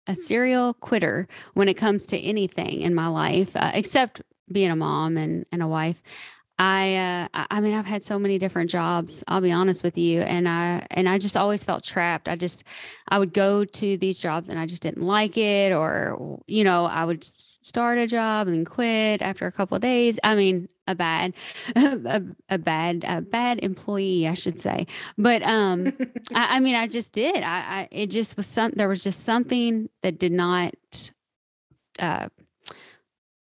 a 0.07 0.15
serial 0.15 0.73
quitter 0.73 1.27
when 1.53 1.67
it 1.67 1.75
comes 1.75 2.05
to 2.07 2.19
anything 2.19 2.81
in 2.81 2.93
my 2.93 3.07
life, 3.07 3.55
uh, 3.55 3.71
except 3.73 4.21
being 4.51 4.71
a 4.71 4.75
mom 4.75 5.17
and 5.17 5.45
and 5.51 5.61
a 5.61 5.67
wife. 5.67 6.01
I 6.57 6.95
uh, 7.33 7.45
I 7.49 7.59
mean 7.59 7.73
I've 7.73 7.85
had 7.85 8.03
so 8.03 8.17
many 8.17 8.39
different 8.39 8.69
jobs 8.69 9.23
I'll 9.27 9.41
be 9.41 9.51
honest 9.51 9.83
with 9.83 9.97
you 9.97 10.21
and 10.21 10.47
I 10.47 10.87
and 10.91 11.09
I 11.09 11.17
just 11.17 11.35
always 11.35 11.63
felt 11.63 11.83
trapped. 11.83 12.29
I 12.29 12.35
just 12.37 12.63
I 13.09 13.19
would 13.19 13.33
go 13.33 13.65
to 13.65 13.97
these 13.97 14.19
jobs 14.19 14.47
and 14.47 14.57
I 14.57 14.65
just 14.65 14.81
didn't 14.81 15.03
like 15.03 15.37
it 15.37 15.73
or 15.73 16.39
you 16.47 16.63
know 16.63 16.85
I 16.85 17.03
would 17.03 17.23
start 17.23 17.97
a 17.97 18.07
job 18.07 18.47
and 18.47 18.65
quit 18.65 19.21
after 19.21 19.45
a 19.47 19.51
couple 19.51 19.77
days. 19.79 20.17
I 20.23 20.35
mean 20.35 20.69
a 20.87 20.95
bad 20.95 21.33
a, 21.75 22.21
a, 22.49 22.57
bad 22.57 23.03
a 23.05 23.19
bad 23.19 23.59
employee 23.59 24.27
I 24.27 24.33
should 24.33 24.61
say. 24.61 24.87
But 25.17 25.43
um 25.43 25.91
I, 26.33 26.57
I, 26.57 26.59
mean 26.61 26.75
I 26.75 26.87
just 26.87 27.11
did. 27.11 27.37
I, 27.43 27.81
I 27.81 27.87
it 27.91 28.07
just 28.07 28.37
was 28.37 28.45
some 28.45 28.71
there 28.75 28.87
was 28.87 29.03
just 29.03 29.23
something 29.23 29.89
that 30.03 30.19
did 30.19 30.31
not 30.31 30.73
uh 31.99 32.29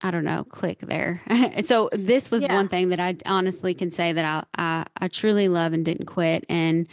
I 0.01 0.11
don't 0.11 0.23
know, 0.23 0.45
click 0.45 0.79
there. 0.81 1.21
so 1.65 1.89
this 1.91 2.31
was 2.31 2.43
Yeah. 2.45 2.55
one 2.55 2.69
thing 2.69 2.89
that 2.89 2.99
I 3.01 3.17
honestly 3.25 3.73
can 3.73 3.91
say 3.91 4.13
that 4.13 4.25
I, 4.25 4.43
I 4.61 4.85
I 4.97 5.07
truly 5.09 5.47
love 5.49 5.73
and 5.73 5.83
didn't 5.83 6.05
quit 6.05 6.45
and 6.49 6.87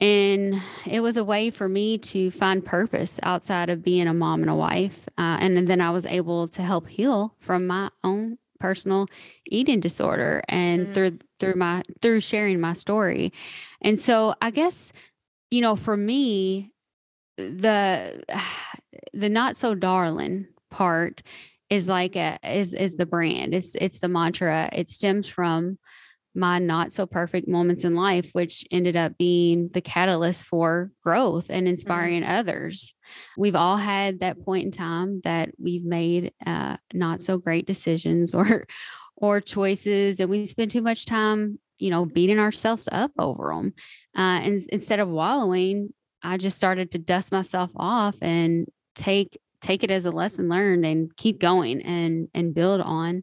and 0.00 0.60
it 0.86 1.00
was 1.00 1.16
a 1.18 1.24
way 1.24 1.50
for 1.50 1.68
me 1.68 1.98
to 1.98 2.30
find 2.30 2.64
purpose 2.64 3.20
outside 3.22 3.68
of 3.68 3.82
being 3.82 4.06
a 4.06 4.14
mom 4.14 4.40
and 4.40 4.48
a 4.50 4.54
wife. 4.54 5.06
Uh, 5.18 5.36
and 5.40 5.68
then 5.68 5.80
I 5.82 5.90
was 5.90 6.06
able 6.06 6.48
to 6.48 6.62
help 6.62 6.88
heal 6.88 7.34
from 7.38 7.66
my 7.66 7.90
own 8.02 8.38
personal 8.58 9.06
eating 9.50 9.78
disorder 9.80 10.42
and 10.48 10.88
Mm. 10.88 10.94
through 10.94 11.18
through 11.38 11.54
my 11.56 11.82
through 12.00 12.20
sharing 12.20 12.60
my 12.60 12.72
story. 12.72 13.32
And 13.82 14.00
so 14.00 14.34
I 14.40 14.50
guess 14.50 14.92
you 15.50 15.60
know 15.60 15.76
for 15.76 15.96
me 15.96 16.72
the 17.36 18.22
the 19.14 19.28
not 19.28 19.56
so 19.56 19.74
darling 19.74 20.46
part 20.70 21.22
is 21.70 21.86
like 21.86 22.16
a 22.16 22.38
is 22.44 22.74
is 22.74 22.96
the 22.96 23.06
brand. 23.06 23.54
It's 23.54 23.74
it's 23.76 24.00
the 24.00 24.08
mantra. 24.08 24.68
It 24.72 24.88
stems 24.88 25.28
from 25.28 25.78
my 26.34 26.58
not 26.58 26.92
so 26.92 27.06
perfect 27.06 27.48
moments 27.48 27.84
in 27.84 27.94
life, 27.94 28.30
which 28.32 28.64
ended 28.70 28.96
up 28.96 29.16
being 29.18 29.68
the 29.72 29.80
catalyst 29.80 30.44
for 30.44 30.92
growth 31.02 31.46
and 31.50 31.66
inspiring 31.66 32.22
others. 32.22 32.94
We've 33.36 33.56
all 33.56 33.76
had 33.76 34.20
that 34.20 34.44
point 34.44 34.66
in 34.66 34.70
time 34.70 35.20
that 35.24 35.50
we've 35.58 35.84
made 35.84 36.32
uh, 36.46 36.76
not 36.92 37.20
so 37.20 37.38
great 37.38 37.66
decisions 37.66 38.34
or 38.34 38.66
or 39.16 39.40
choices, 39.40 40.18
and 40.18 40.30
we 40.30 40.46
spend 40.46 40.70
too 40.70 40.82
much 40.82 41.04
time, 41.04 41.58
you 41.78 41.90
know, 41.90 42.06
beating 42.06 42.38
ourselves 42.38 42.88
up 42.90 43.12
over 43.18 43.52
them. 43.54 43.74
Uh, 44.16 44.40
and 44.42 44.62
instead 44.72 44.98
of 44.98 45.08
wallowing, 45.08 45.92
I 46.22 46.38
just 46.38 46.56
started 46.56 46.92
to 46.92 46.98
dust 46.98 47.30
myself 47.30 47.70
off 47.76 48.16
and 48.22 48.66
take 48.94 49.38
take 49.60 49.84
it 49.84 49.90
as 49.90 50.04
a 50.04 50.10
lesson 50.10 50.48
learned 50.48 50.84
and 50.84 51.14
keep 51.16 51.40
going 51.40 51.82
and 51.82 52.28
and 52.34 52.54
build 52.54 52.80
on 52.80 53.22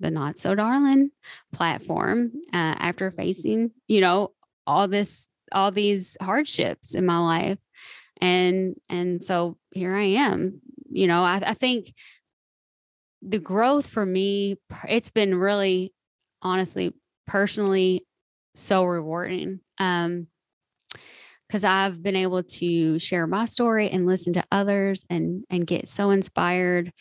the 0.00 0.10
not 0.10 0.38
so 0.38 0.54
darling 0.54 1.10
platform 1.52 2.32
uh, 2.52 2.74
after 2.78 3.10
facing 3.10 3.70
you 3.86 4.00
know 4.00 4.32
all 4.66 4.88
this 4.88 5.28
all 5.52 5.70
these 5.70 6.16
hardships 6.20 6.94
in 6.94 7.06
my 7.06 7.18
life. 7.18 7.58
And 8.20 8.74
and 8.88 9.22
so 9.22 9.58
here 9.70 9.94
i 9.94 10.02
am 10.02 10.60
you 10.90 11.06
know 11.06 11.22
i, 11.22 11.40
I 11.46 11.54
think 11.54 11.94
the 13.22 13.38
growth 13.38 13.86
for 13.86 14.04
me 14.04 14.56
it's 14.88 15.10
been 15.10 15.34
really 15.34 15.94
honestly 16.42 16.94
personally 17.26 18.06
so 18.54 18.84
rewarding. 18.84 19.60
Um 19.78 20.26
because 21.48 21.64
I've 21.64 22.02
been 22.02 22.16
able 22.16 22.42
to 22.42 22.98
share 22.98 23.26
my 23.26 23.46
story 23.46 23.88
and 23.90 24.06
listen 24.06 24.32
to 24.34 24.44
others 24.52 25.04
and 25.08 25.44
and 25.50 25.66
get 25.66 25.88
so 25.88 26.10
inspired. 26.10 26.92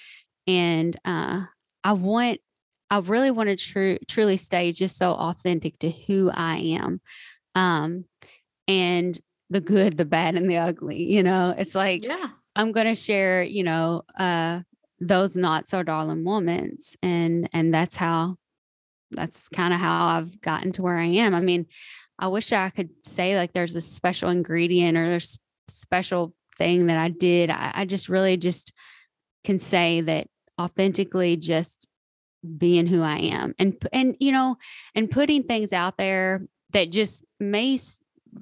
And 0.48 0.98
uh, 1.04 1.42
I 1.84 1.92
want, 1.94 2.40
I 2.90 3.00
really 3.00 3.32
want 3.32 3.50
to 3.50 3.58
tru- 3.58 4.00
truly 4.08 4.38
stay 4.38 4.72
just 4.72 4.98
so 4.98 5.12
authentic 5.12 5.78
to 5.80 5.90
who 5.92 6.32
I 6.34 6.58
am, 6.80 7.02
um, 7.54 8.06
and 8.68 9.20
the 9.50 9.60
good, 9.62 9.98
the 9.98 10.06
bad, 10.06 10.36
and 10.36 10.50
the 10.50 10.58
ugly. 10.58 11.04
You 11.04 11.24
know, 11.24 11.54
it's 11.58 11.76
like 11.76 12.04
Yeah. 12.04 12.30
I'm 12.56 12.72
going 12.72 12.88
to 12.88 12.96
share, 12.96 13.44
you 13.44 13.64
know, 13.64 14.04
uh, 14.18 14.62
those 15.00 15.36
not 15.36 15.68
so 15.68 15.84
darling 15.84 16.24
moments, 16.24 16.96
and 17.04 17.50
and 17.52 17.74
that's 17.74 17.96
how, 17.96 18.38
that's 19.12 19.50
kind 19.50 19.74
of 19.74 19.80
how 19.80 20.08
I've 20.08 20.42
gotten 20.42 20.72
to 20.74 20.82
where 20.82 20.98
I 20.98 21.06
am. 21.06 21.34
I 21.34 21.42
mean, 21.42 21.68
I 22.20 22.28
wish 22.28 22.52
I 22.52 22.70
could 22.70 22.90
say 23.04 23.38
like 23.38 23.54
there's 23.54 23.76
a 23.76 23.82
special 23.82 24.30
ingredient 24.30 24.98
or 24.98 25.08
there's 25.10 25.40
special 25.68 26.34
thing 26.58 26.88
that 26.88 26.98
I 26.98 27.10
did. 27.10 27.50
I, 27.50 27.72
I 27.76 27.86
just 27.86 28.10
really 28.10 28.38
just 28.38 28.74
can 29.44 29.60
say 29.60 30.02
that 30.02 30.28
authentically 30.60 31.38
just 31.38 31.88
being 32.58 32.88
who 32.88 33.02
I 33.02 33.18
am 33.18 33.56
and 33.58 33.76
and 33.92 34.16
you 34.20 34.32
know 34.32 34.58
and 34.96 35.10
putting 35.10 35.44
things 35.44 35.74
out 35.74 35.98
there 35.98 36.42
that 36.72 36.92
just 36.92 37.26
may 37.40 37.80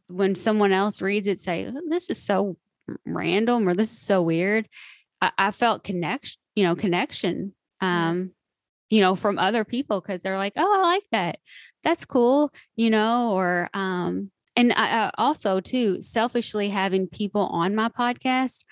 when 0.10 0.36
someone 0.36 0.72
else 0.72 1.02
reads 1.02 1.28
it 1.28 1.42
say 1.42 1.66
"Oh, 1.68 1.82
this 1.90 2.10
is 2.10 2.22
so 2.22 2.58
random 3.06 3.68
or 3.68 3.74
this 3.74 3.92
is 3.92 4.00
so 4.00 4.22
weird. 4.22 4.68
I, 5.22 5.32
I 5.38 5.52
felt 5.52 5.84
connection, 5.84 6.40
you 6.56 6.64
know, 6.64 6.76
connection 6.76 7.54
um 7.82 8.32
you 8.96 9.02
know 9.02 9.16
from 9.16 9.38
other 9.38 9.64
people 9.66 10.00
because 10.02 10.22
they're 10.22 10.38
like 10.46 10.54
oh 10.56 10.74
I 10.80 10.82
like 10.94 11.04
that. 11.12 11.36
That's 11.84 12.06
cool 12.06 12.52
you 12.76 12.90
know 12.90 13.32
or 13.38 13.70
um 13.74 14.32
and 14.56 14.72
I, 14.74 14.86
I 15.08 15.12
also 15.18 15.60
too 15.60 16.02
selfishly 16.02 16.70
having 16.70 17.08
people 17.08 17.46
on 17.62 17.76
my 17.76 17.90
podcast 17.90 18.64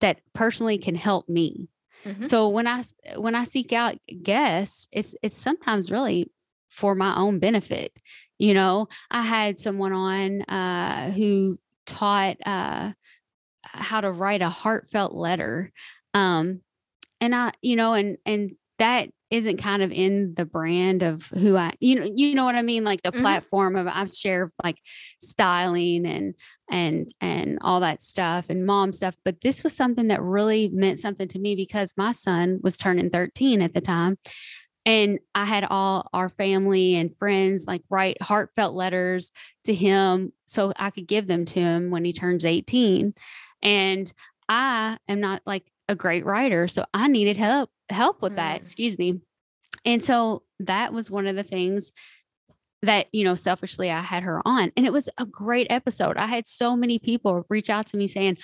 that 0.00 0.20
personally 0.32 0.78
can 0.78 0.94
help 0.94 1.28
me. 1.28 1.68
Mhm. 2.06 2.28
so 2.28 2.36
I 2.58 2.84
when 3.16 3.34
i 3.34 3.44
seek 3.44 3.72
out 3.72 3.94
guests 4.22 4.88
it's 4.92 5.14
it's 5.22 5.38
sometimes 5.38 5.90
really 5.90 6.30
for 6.68 6.94
my 6.94 7.12
own 7.16 7.38
benefit 7.38 7.92
you 8.38 8.52
know? 8.52 8.88
I 9.10 9.22
had 9.22 9.58
someone 9.58 9.92
on 9.92 10.42
uh 10.42 11.10
who 11.12 11.56
taught 11.86 12.36
uh 12.46 12.92
how 13.62 14.00
to 14.02 14.10
write 14.10 14.42
a 14.42 14.48
heartfelt 14.48 15.14
letter 15.14 15.72
um 16.12 16.60
and 17.20 17.34
i 17.34 17.52
you 17.62 17.76
know 17.76 17.94
and 17.94 18.18
and 18.26 18.56
that 18.78 19.08
isn't 19.34 19.56
kind 19.56 19.82
of 19.82 19.90
in 19.90 20.32
the 20.34 20.44
brand 20.44 21.02
of 21.02 21.26
who 21.26 21.56
i 21.56 21.72
you 21.80 21.98
know 21.98 22.08
you 22.14 22.34
know 22.34 22.44
what 22.44 22.54
i 22.54 22.62
mean 22.62 22.84
like 22.84 23.02
the 23.02 23.10
Mhm. 23.10 23.20
platform 23.20 23.74
of 23.74 23.86
i've 23.88 24.14
shared 24.14 24.50
like 24.62 24.78
styling 25.20 26.06
and 26.06 26.34
and 26.70 27.12
and 27.20 27.58
all 27.62 27.80
that 27.80 28.00
stuff 28.00 28.46
and 28.48 28.64
mom 28.64 28.92
stuff 28.92 29.16
but 29.24 29.40
this 29.40 29.64
was 29.64 29.74
something 29.74 30.08
that 30.08 30.22
really 30.22 30.68
meant 30.68 31.00
something 31.00 31.26
to 31.28 31.38
me 31.38 31.56
because 31.56 31.92
my 31.96 32.12
son 32.12 32.60
was 32.62 32.76
turning 32.76 33.10
13 33.10 33.60
at 33.60 33.74
the 33.74 33.80
time 33.80 34.16
and 34.86 35.18
i 35.34 35.44
had 35.44 35.64
all 35.68 36.08
our 36.12 36.28
family 36.28 36.94
and 36.94 37.16
friends 37.16 37.66
like 37.66 37.82
write 37.90 38.20
heartfelt 38.22 38.74
letters 38.74 39.32
to 39.64 39.74
him 39.74 40.32
so 40.44 40.72
i 40.76 40.90
could 40.90 41.08
give 41.08 41.26
them 41.26 41.44
to 41.44 41.54
him 41.60 41.90
when 41.90 42.04
he 42.04 42.12
turns 42.12 42.44
18 42.44 43.12
and 43.62 44.12
i 44.48 44.96
am 45.08 45.20
not 45.20 45.42
like 45.44 45.64
a 45.88 45.96
great 45.96 46.24
writer 46.24 46.68
so 46.68 46.84
i 46.94 47.08
needed 47.08 47.36
help 47.36 47.68
help 47.90 48.22
with 48.22 48.36
that 48.36 48.56
Mm. 48.56 48.60
excuse 48.60 48.98
me 48.98 49.20
and 49.84 50.02
so 50.02 50.42
that 50.60 50.92
was 50.92 51.10
one 51.10 51.26
of 51.26 51.36
the 51.36 51.42
things 51.42 51.92
that 52.82 53.06
you 53.12 53.24
know 53.24 53.34
selfishly 53.34 53.90
i 53.90 54.00
had 54.00 54.22
her 54.22 54.40
on 54.46 54.72
and 54.76 54.86
it 54.86 54.92
was 54.92 55.08
a 55.18 55.26
great 55.26 55.66
episode 55.70 56.16
i 56.16 56.26
had 56.26 56.46
so 56.46 56.76
many 56.76 56.98
people 56.98 57.44
reach 57.48 57.70
out 57.70 57.86
to 57.86 57.96
me 57.96 58.06
saying 58.06 58.36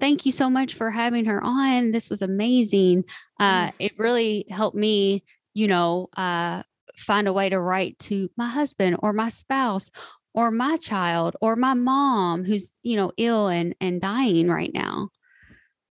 thank 0.00 0.26
you 0.26 0.32
so 0.32 0.50
much 0.50 0.74
for 0.74 0.90
having 0.90 1.24
her 1.24 1.42
on 1.42 1.90
this 1.92 2.10
was 2.10 2.22
amazing 2.22 3.04
uh, 3.40 3.66
Mm. 3.68 3.72
it 3.78 3.98
really 3.98 4.46
helped 4.50 4.76
me 4.76 5.22
you 5.54 5.68
know 5.68 6.08
uh, 6.16 6.62
find 6.96 7.26
a 7.28 7.32
way 7.32 7.48
to 7.48 7.60
write 7.60 7.98
to 7.98 8.28
my 8.36 8.48
husband 8.48 8.96
or 9.00 9.12
my 9.12 9.28
spouse 9.28 9.90
or 10.34 10.50
my 10.50 10.76
child 10.76 11.36
or 11.40 11.54
my 11.56 11.74
mom 11.74 12.44
who's 12.44 12.72
you 12.82 12.96
know 12.96 13.12
ill 13.16 13.46
and 13.48 13.74
and 13.80 14.00
dying 14.00 14.48
right 14.48 14.72
now 14.74 15.08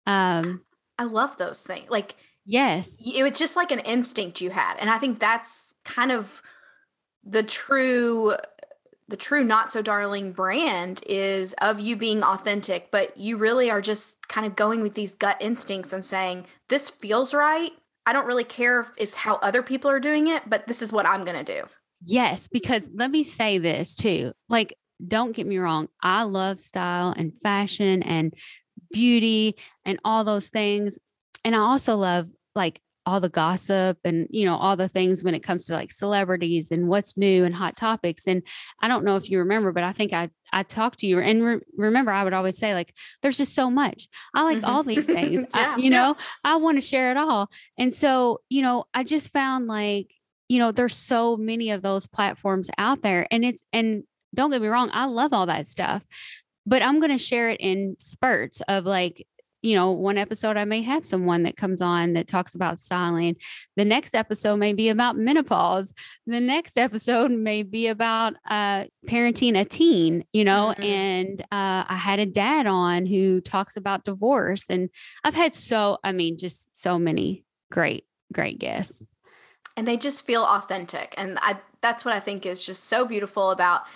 um 0.08 0.62
I 0.98 1.04
love 1.04 1.38
those 1.38 1.62
things. 1.64 1.90
Like 1.90 2.16
yes 2.46 3.02
it 3.06 3.24
was 3.24 3.38
just 3.38 3.56
like 3.56 3.72
an 3.72 3.80
instinct 3.80 4.42
you 4.42 4.50
had. 4.50 4.78
And 4.78 4.90
I 4.90 4.98
think 4.98 5.20
that's 5.20 5.74
kind 5.84 6.12
of 6.12 6.42
the 7.24 7.44
true 7.44 8.36
the 9.08 9.18
true 9.18 9.44
not 9.44 9.72
so 9.72 9.82
darling 9.82 10.32
brand 10.32 11.04
is 11.06 11.54
of 11.62 11.80
you 11.80 11.96
being 11.96 12.24
authentic, 12.24 12.90
but 12.90 13.16
you 13.16 13.38
really 13.38 13.70
are 13.70 13.82
just 13.82 14.28
kind 14.28 14.48
of 14.48 14.56
going 14.56 14.82
with 14.82 14.96
these 14.96 15.14
gut 15.14 15.38
instincts 15.40 15.94
and 15.94 16.04
saying, 16.04 16.46
This 16.70 16.90
feels 16.90 17.34
right. 17.34 17.72
I 18.08 18.14
don't 18.14 18.26
really 18.26 18.44
care 18.44 18.80
if 18.80 18.92
it's 18.98 19.16
how 19.16 19.36
other 19.36 19.62
people 19.62 19.90
are 19.92 20.00
doing 20.00 20.28
it, 20.28 20.44
but 20.50 20.68
this 20.68 20.82
is 20.82 20.92
what 20.92 21.06
I'm 21.06 21.24
gonna 21.24 21.44
do. 21.44 21.64
Yes, 22.04 22.48
because 22.48 22.90
let 22.94 23.12
me 23.12 23.24
say 23.24 23.58
this 23.58 23.96
too. 23.96 24.32
Like, 24.50 24.76
don't 25.06 25.36
get 25.36 25.48
me 25.48 25.58
wrong. 25.58 25.88
I 26.02 26.24
love 26.24 26.60
style 26.60 27.14
and 27.16 27.34
fashion 27.44 28.02
and 28.04 28.34
beauty 28.92 29.56
and 29.86 30.00
all 30.04 30.24
those 30.24 30.50
things. 30.50 30.98
And 31.46 31.56
I 31.56 31.60
also 31.60 31.96
love 31.96 32.28
like 32.56 32.82
all 33.08 33.20
the 33.20 33.30
gossip 33.30 34.00
and, 34.04 34.28
you 34.32 34.46
know, 34.46 34.56
all 34.58 34.76
the 34.76 34.88
things 34.90 35.24
when 35.24 35.36
it 35.36 35.44
comes 35.44 35.66
to 35.66 35.74
like 35.74 35.92
celebrities 35.92 36.72
and 36.72 36.88
what's 36.88 37.16
new 37.18 37.44
and 37.44 37.54
hot 37.54 37.76
topics. 37.78 38.28
And 38.28 38.42
I 38.82 38.88
don't 38.88 39.06
know 39.06 39.16
if 39.16 39.30
you 39.30 39.38
remember, 39.40 39.72
but 39.72 39.84
I 39.84 39.92
think 39.92 40.12
I, 40.12 40.32
I 40.52 40.64
talked 40.64 41.00
to 41.00 41.08
you 41.08 41.20
and 41.20 41.44
re- 41.44 41.60
remember, 41.78 42.12
I 42.12 42.24
would 42.24 42.34
always 42.34 42.58
say, 42.58 42.74
like, 42.74 42.96
there's 43.22 43.38
just 43.38 43.54
so 43.54 43.70
much. 43.70 44.08
I 44.34 44.42
like 44.42 44.58
Mhm. 44.64 44.68
all 44.68 44.82
these 44.84 45.06
things. 45.18 45.46
I- 45.54 45.60
Yeah, 45.62 45.78
you 45.78 45.84
yeah. 45.84 45.90
know, 45.90 46.16
I 46.44 46.56
want 46.56 46.78
to 46.78 46.82
share 46.82 47.12
it 47.12 47.18
all. 47.18 47.48
And 47.78 47.94
so, 47.94 48.40
you 48.50 48.64
know, 48.64 48.86
I 48.92 49.04
just 49.04 49.32
found 49.32 49.68
like, 49.68 50.12
you 50.50 50.58
know, 50.58 50.72
there's 50.72 50.96
so 50.96 51.38
many 51.38 51.70
of 51.70 51.84
those 51.84 52.08
platforms 52.08 52.72
out 52.80 53.04
there. 53.04 53.28
And 53.30 53.46
it's, 53.46 53.64
and 53.72 54.04
don't 54.34 54.50
get 54.50 54.64
me 54.64 54.68
wrong, 54.68 54.90
I 54.92 55.06
love 55.06 55.32
all 55.32 55.46
that 55.46 55.68
stuff, 55.68 56.04
but 56.66 56.82
I'm 56.82 57.00
going 57.00 57.12
to 57.12 57.24
share 57.24 57.50
it 57.52 57.60
in 57.62 57.98
spurts 58.00 58.62
of 58.68 58.86
like, 58.86 59.28
you 59.66 59.76
know, 59.76 59.92
one 59.92 60.18
episode 60.18 60.58
I 60.58 60.66
may 60.66 60.84
have 60.84 61.04
someone 61.04 61.44
that 61.44 61.58
comes 61.58 61.82
on 61.82 62.14
that 62.14 62.28
talks 62.28 62.54
about 62.54 62.80
styling. 62.80 63.36
The 63.76 63.84
next 63.84 64.14
episode 64.14 64.58
may 64.58 64.74
be 64.74 64.90
about 64.90 65.18
menopause. 65.18 65.94
The 66.28 66.40
next 66.40 66.78
episode 66.78 67.32
may 67.32 67.64
be 67.64 67.88
about 67.88 68.36
uh, 68.48 68.86
parenting 69.08 69.60
a 69.60 69.66
teen, 69.66 70.24
you 70.34 70.44
know, 70.44 70.76
Mhm. 70.78 70.84
and 70.86 71.42
uh, 71.42 71.84
I 71.88 71.96
had 71.96 72.20
a 72.20 72.26
dad 72.28 72.68
on 72.68 73.08
who 73.08 73.42
talks 73.42 73.76
about 73.76 74.04
divorce. 74.06 74.70
And 74.70 74.90
I've 75.24 75.34
had 75.34 75.56
so, 75.56 75.98
I 76.04 76.12
mean, 76.12 76.38
just 76.38 76.76
so 76.76 77.00
many 77.00 77.44
great 77.72 78.06
great 78.32 78.60
guests. 78.60 79.02
And 79.76 79.88
they 79.88 79.98
just 79.98 80.26
feel 80.26 80.44
authentic. 80.44 81.16
And 81.18 81.40
I 81.42 81.58
that's 81.82 82.06
what 82.06 82.14
I 82.14 82.20
think 82.20 82.46
is 82.46 82.64
just 82.64 82.84
so 82.86 83.06
beautiful 83.06 83.52
about 83.52 83.88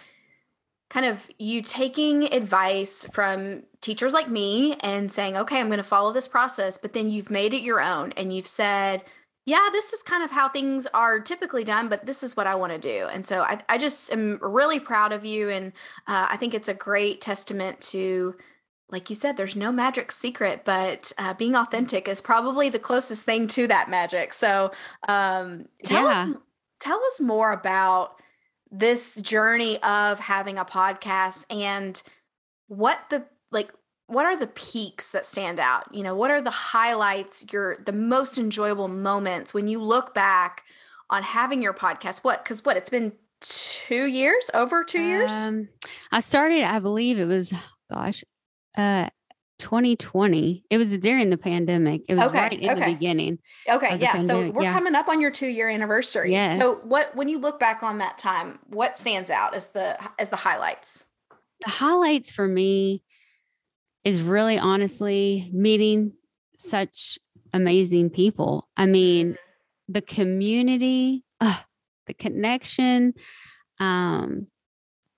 kind 0.90 1.06
of 1.06 1.30
you 1.38 1.62
taking 1.62 2.34
advice 2.34 3.06
from 3.12 3.64
teachers 3.82 4.14
like 4.14 4.30
me 4.30 4.76
and 4.82 5.12
saying, 5.12 5.38
okay, 5.38 5.60
I'm 5.60 5.68
going 5.68 5.78
to 5.78 5.84
follow 5.84 6.12
this 6.12 6.28
process, 6.28 6.78
but 6.78 6.94
then 6.94 7.10
you've 7.10 7.30
made 7.30 7.54
it 7.54 7.62
your 7.62 7.80
own 7.82 8.12
and 8.18 8.34
you've 8.34 8.48
said, 8.48 9.04
yeah, 9.46 9.70
this 9.72 9.94
is 9.94 10.02
kind 10.02 10.24
of 10.24 10.32
how 10.32 10.50
things 10.50 10.88
are 10.94 11.20
typically 11.20 11.64
done, 11.64 11.90
but 11.90 12.06
this 12.06 12.24
is 12.24 12.36
what 12.36 12.48
I 12.48 12.56
want 12.56 12.72
to 12.74 12.80
do. 12.80 13.08
And 13.12 13.26
so 13.26 13.42
I, 13.42 13.60
I 13.70 13.78
just 13.78 14.12
am 14.12 14.40
really 14.42 14.80
proud 14.80 15.12
of 15.12 15.26
you. 15.26 15.50
And 15.50 15.74
uh, 16.08 16.28
I 16.30 16.38
think 16.38 16.54
it's 16.54 16.68
a 16.68 16.74
great 16.74 17.22
testament 17.22 17.80
to, 17.82 18.36
like 18.90 19.10
you 19.10 19.16
said, 19.16 19.38
there's 19.38 19.56
no 19.56 19.72
magic 19.72 20.12
secret, 20.12 20.66
but 20.66 21.14
uh, 21.18 21.34
being 21.36 21.56
authentic 21.56 22.08
is 22.08 22.22
probably 22.22 22.70
the 22.70 22.80
closest 22.80 23.24
thing 23.24 23.48
to 23.48 23.68
that 23.68 23.90
magic. 23.90 24.34
So 24.34 24.72
um, 25.08 25.66
tell 25.84 26.04
Yeah. 26.04 26.26
us, 26.30 26.38
tell 26.80 27.04
us 27.06 27.22
more 27.22 27.52
about 27.52 28.20
this 28.72 29.16
journey 29.16 29.82
of 29.84 30.20
having 30.20 30.58
a 30.58 30.66
podcast 30.66 31.46
and 31.50 32.02
what 32.68 33.00
the 33.10 33.26
like 33.52 33.74
what 34.08 34.26
are 34.26 34.36
the 34.36 34.48
peaks 34.48 35.12
that 35.12 35.26
stand 35.26 35.60
out? 35.60 35.94
You 35.94 36.04
know 36.04 36.16
what 36.16 36.32
are 36.32 36.42
the 36.42 36.50
highlights 36.50 37.46
your 37.52 37.78
the 37.86 37.92
most 37.92 38.38
enjoyable 38.38 38.88
moments 38.88 39.54
when 39.54 39.68
you 39.68 39.82
look 39.82 40.14
back 40.14 40.64
on 41.10 41.24
having 41.24 41.62
your 41.62 41.74
podcast? 41.74 42.24
What 42.24 42.44
because 42.44 42.64
what 42.64 42.78
it's 42.78 42.90
been 42.90 43.14
two 43.42 44.06
years 44.06 44.50
over 44.54 44.84
two 44.84 45.02
years? 45.02 45.32
Um, 45.32 45.70
I 46.12 46.20
started, 46.20 46.64
I 46.64 46.80
believe 46.80 47.20
it 47.20 47.26
was, 47.26 47.54
gosh, 47.92 48.24
uh, 48.78 49.10
2020. 49.60 50.64
It 50.70 50.78
was 50.78 50.98
during 50.98 51.30
the 51.30 51.38
pandemic. 51.38 52.02
It 52.08 52.16
was 52.16 52.26
Okay, 52.28 52.38
right 52.40 52.54
in 52.54 52.70
okay. 52.72 52.80
the 52.80 52.94
beginning. 52.94 53.40
okay 53.70 53.98
the 53.98 54.04
yeah 54.04 54.20
so 54.20 54.50
we're 54.52 54.64
yeah. 54.64 54.74
coming 54.74 54.96
up 54.96 55.08
on 55.08 55.22
your 55.22 55.32
two 55.32 55.48
year 55.48 55.70
anniversary 55.70 56.32
Yes. 56.32 56.60
so 56.60 56.76
what 56.88 57.16
when 57.16 57.28
you 57.30 57.38
look 57.40 57.60
back 57.60 57.84
on 57.84 58.00
that 58.00 58.18
time 58.18 58.60
what 58.68 58.98
stands 58.98 59.30
out 59.30 59.54
as 59.54 59.70
the 59.70 59.98
as 60.18 60.30
the 60.30 60.36
highlights 60.38 61.06
The 61.66 61.70
highlights 61.72 62.32
for 62.32 62.48
me 62.48 63.04
is 64.04 64.22
really 64.22 64.58
honestly 64.58 65.50
meeting 65.54 66.14
such 66.58 67.20
amazing 67.54 68.10
people. 68.12 68.68
I 68.78 68.86
mean, 68.86 69.38
the 69.90 70.02
community, 70.02 71.24
the 71.40 72.14
connection. 72.18 73.14
Um, 73.80 74.48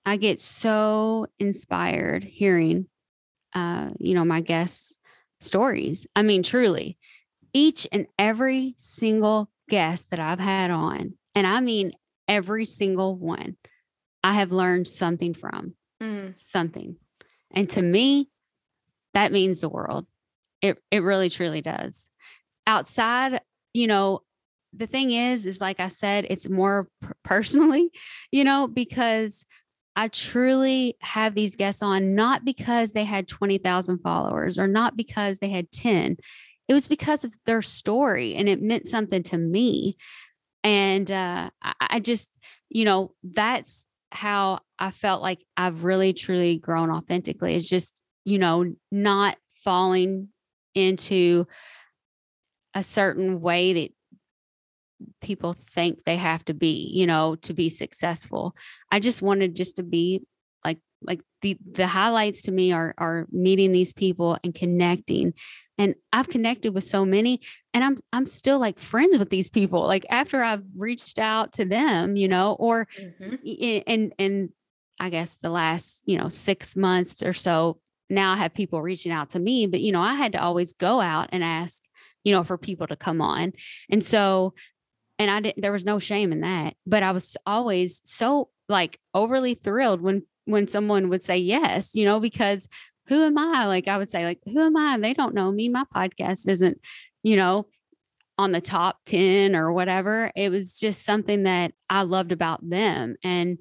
I 0.04 0.16
get 0.16 0.40
so 0.40 1.26
inspired 1.38 2.24
hearing, 2.24 2.86
uh, 3.54 3.90
you 3.98 4.14
know, 4.14 4.24
my 4.24 4.40
guests' 4.40 4.96
stories. 5.40 6.06
I 6.16 6.22
mean, 6.22 6.42
truly, 6.42 6.98
each 7.52 7.86
and 7.92 8.06
every 8.18 8.74
single 8.78 9.50
guest 9.68 10.10
that 10.10 10.20
I've 10.20 10.40
had 10.40 10.70
on, 10.70 11.14
and 11.34 11.46
I 11.46 11.60
mean 11.60 11.92
every 12.28 12.64
single 12.64 13.16
one, 13.16 13.56
I 14.24 14.34
have 14.34 14.52
learned 14.52 14.88
something 14.88 15.34
from 15.34 15.74
Mm, 16.02 16.36
something. 16.36 16.96
And 17.52 17.70
to 17.70 17.82
me, 17.82 18.28
that 19.14 19.30
means 19.32 19.60
the 19.60 19.68
world. 19.68 20.06
It 20.60 20.78
it 20.90 21.00
really 21.02 21.30
truly 21.30 21.60
does. 21.60 22.08
Outside, 22.66 23.40
you 23.72 23.86
know, 23.86 24.20
the 24.72 24.86
thing 24.86 25.10
is 25.10 25.46
is 25.46 25.60
like 25.60 25.80
I 25.80 25.88
said, 25.88 26.26
it's 26.30 26.48
more 26.48 26.88
personally, 27.24 27.90
you 28.30 28.44
know, 28.44 28.66
because 28.66 29.44
I 29.94 30.08
truly 30.08 30.96
have 31.00 31.34
these 31.34 31.56
guests 31.56 31.82
on 31.82 32.14
not 32.14 32.44
because 32.44 32.92
they 32.92 33.04
had 33.04 33.28
20,000 33.28 33.98
followers 33.98 34.58
or 34.58 34.66
not 34.66 34.96
because 34.96 35.38
they 35.38 35.50
had 35.50 35.70
10. 35.70 36.16
It 36.68 36.74
was 36.74 36.88
because 36.88 37.24
of 37.24 37.34
their 37.44 37.62
story 37.62 38.34
and 38.34 38.48
it 38.48 38.62
meant 38.62 38.86
something 38.86 39.22
to 39.24 39.36
me. 39.36 39.96
And 40.64 41.10
uh, 41.10 41.50
I, 41.62 41.74
I 41.80 42.00
just, 42.00 42.38
you 42.70 42.84
know, 42.84 43.14
that's 43.22 43.86
how 44.10 44.60
I 44.78 44.90
felt 44.90 45.22
like 45.22 45.44
I've 45.56 45.84
really 45.84 46.12
truly 46.12 46.58
grown 46.58 46.90
authentically 46.90 47.54
is 47.54 47.68
just, 47.68 48.00
you 48.24 48.38
know, 48.38 48.72
not 48.90 49.36
falling 49.64 50.28
into 50.74 51.46
a 52.74 52.82
certain 52.82 53.40
way 53.40 53.72
that 53.74 53.90
people 55.20 55.56
think 55.70 56.04
they 56.04 56.16
have 56.16 56.44
to 56.46 56.54
be, 56.54 56.90
you 56.92 57.06
know, 57.06 57.36
to 57.36 57.54
be 57.54 57.68
successful. 57.68 58.54
I 58.90 59.00
just 59.00 59.22
wanted 59.22 59.54
just 59.54 59.76
to 59.76 59.82
be 59.82 60.22
like 60.64 60.78
like 61.02 61.20
the 61.40 61.56
the 61.72 61.86
highlights 61.86 62.42
to 62.42 62.52
me 62.52 62.72
are 62.72 62.94
are 62.98 63.26
meeting 63.30 63.72
these 63.72 63.92
people 63.92 64.38
and 64.44 64.54
connecting. 64.54 65.34
And 65.78 65.94
I've 66.12 66.28
connected 66.28 66.74
with 66.74 66.84
so 66.84 67.04
many 67.04 67.40
and 67.74 67.82
I'm 67.82 67.96
I'm 68.12 68.26
still 68.26 68.58
like 68.58 68.78
friends 68.78 69.18
with 69.18 69.30
these 69.30 69.50
people 69.50 69.86
like 69.86 70.06
after 70.10 70.42
I've 70.42 70.64
reached 70.76 71.18
out 71.18 71.54
to 71.54 71.64
them, 71.64 72.16
you 72.16 72.28
know, 72.28 72.54
or 72.58 72.86
mhm. 73.00 73.82
and 73.86 74.12
and 74.18 74.50
I 75.00 75.10
guess 75.10 75.36
the 75.36 75.50
last 75.50 76.02
you 76.06 76.18
know 76.18 76.28
six 76.28 76.76
months 76.76 77.22
or 77.22 77.32
so 77.32 77.78
now 78.08 78.32
I 78.32 78.36
have 78.36 78.54
people 78.54 78.82
reaching 78.82 79.10
out 79.10 79.30
to 79.30 79.40
me, 79.40 79.66
but 79.66 79.80
you 79.80 79.90
know 79.90 80.02
I 80.02 80.14
had 80.14 80.32
to 80.32 80.42
always 80.42 80.74
go 80.74 81.00
out 81.00 81.30
and 81.32 81.42
ask 81.42 81.82
you 82.24 82.32
know 82.32 82.44
for 82.44 82.58
people 82.58 82.86
to 82.86 82.96
come 82.96 83.20
on, 83.20 83.52
and 83.90 84.04
so 84.04 84.54
and 85.18 85.30
I 85.30 85.40
didn't 85.40 85.62
there 85.62 85.72
was 85.72 85.84
no 85.84 85.98
shame 85.98 86.32
in 86.32 86.40
that, 86.40 86.74
but 86.86 87.02
I 87.02 87.12
was 87.12 87.36
always 87.46 88.00
so 88.04 88.48
like 88.68 88.98
overly 89.14 89.54
thrilled 89.54 90.00
when 90.00 90.22
when 90.44 90.66
someone 90.66 91.08
would 91.08 91.22
say 91.22 91.36
yes, 91.36 91.94
you 91.94 92.04
know 92.04 92.20
because 92.20 92.68
who 93.08 93.24
am 93.24 93.36
I? 93.38 93.66
Like 93.66 93.88
I 93.88 93.98
would 93.98 94.10
say 94.10 94.24
like 94.24 94.40
who 94.44 94.60
am 94.60 94.76
I? 94.76 94.98
They 94.98 95.14
don't 95.14 95.34
know 95.34 95.50
me. 95.50 95.68
My 95.68 95.84
podcast 95.94 96.48
isn't 96.48 96.80
you 97.22 97.36
know 97.36 97.66
on 98.38 98.52
the 98.52 98.60
top 98.60 98.98
10 99.06 99.54
or 99.54 99.72
whatever. 99.72 100.32
It 100.34 100.48
was 100.48 100.78
just 100.78 101.04
something 101.04 101.44
that 101.44 101.72
I 101.88 102.02
loved 102.02 102.32
about 102.32 102.68
them. 102.68 103.16
And 103.22 103.58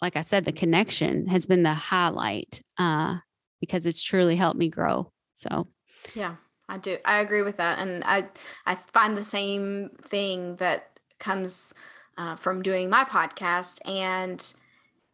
like 0.00 0.16
I 0.16 0.22
said, 0.22 0.44
the 0.44 0.52
connection 0.52 1.26
has 1.26 1.46
been 1.46 1.62
the 1.62 1.74
highlight 1.74 2.62
uh, 2.78 3.18
because 3.60 3.86
it's 3.86 4.02
truly 4.02 4.36
helped 4.36 4.58
me 4.58 4.68
grow. 4.68 5.12
So, 5.34 5.68
Yeah, 6.14 6.36
I 6.68 6.78
do. 6.78 6.98
I 7.04 7.20
agree 7.20 7.42
with 7.42 7.56
that, 7.56 7.78
and 7.78 8.02
I 8.04 8.26
I 8.66 8.74
find 8.74 9.16
the 9.16 9.24
same 9.24 9.90
thing 10.02 10.56
that 10.56 10.98
comes 11.18 11.72
uh, 12.18 12.36
from 12.36 12.62
doing 12.62 12.90
my 12.90 13.04
podcast, 13.04 13.78
and 13.88 14.44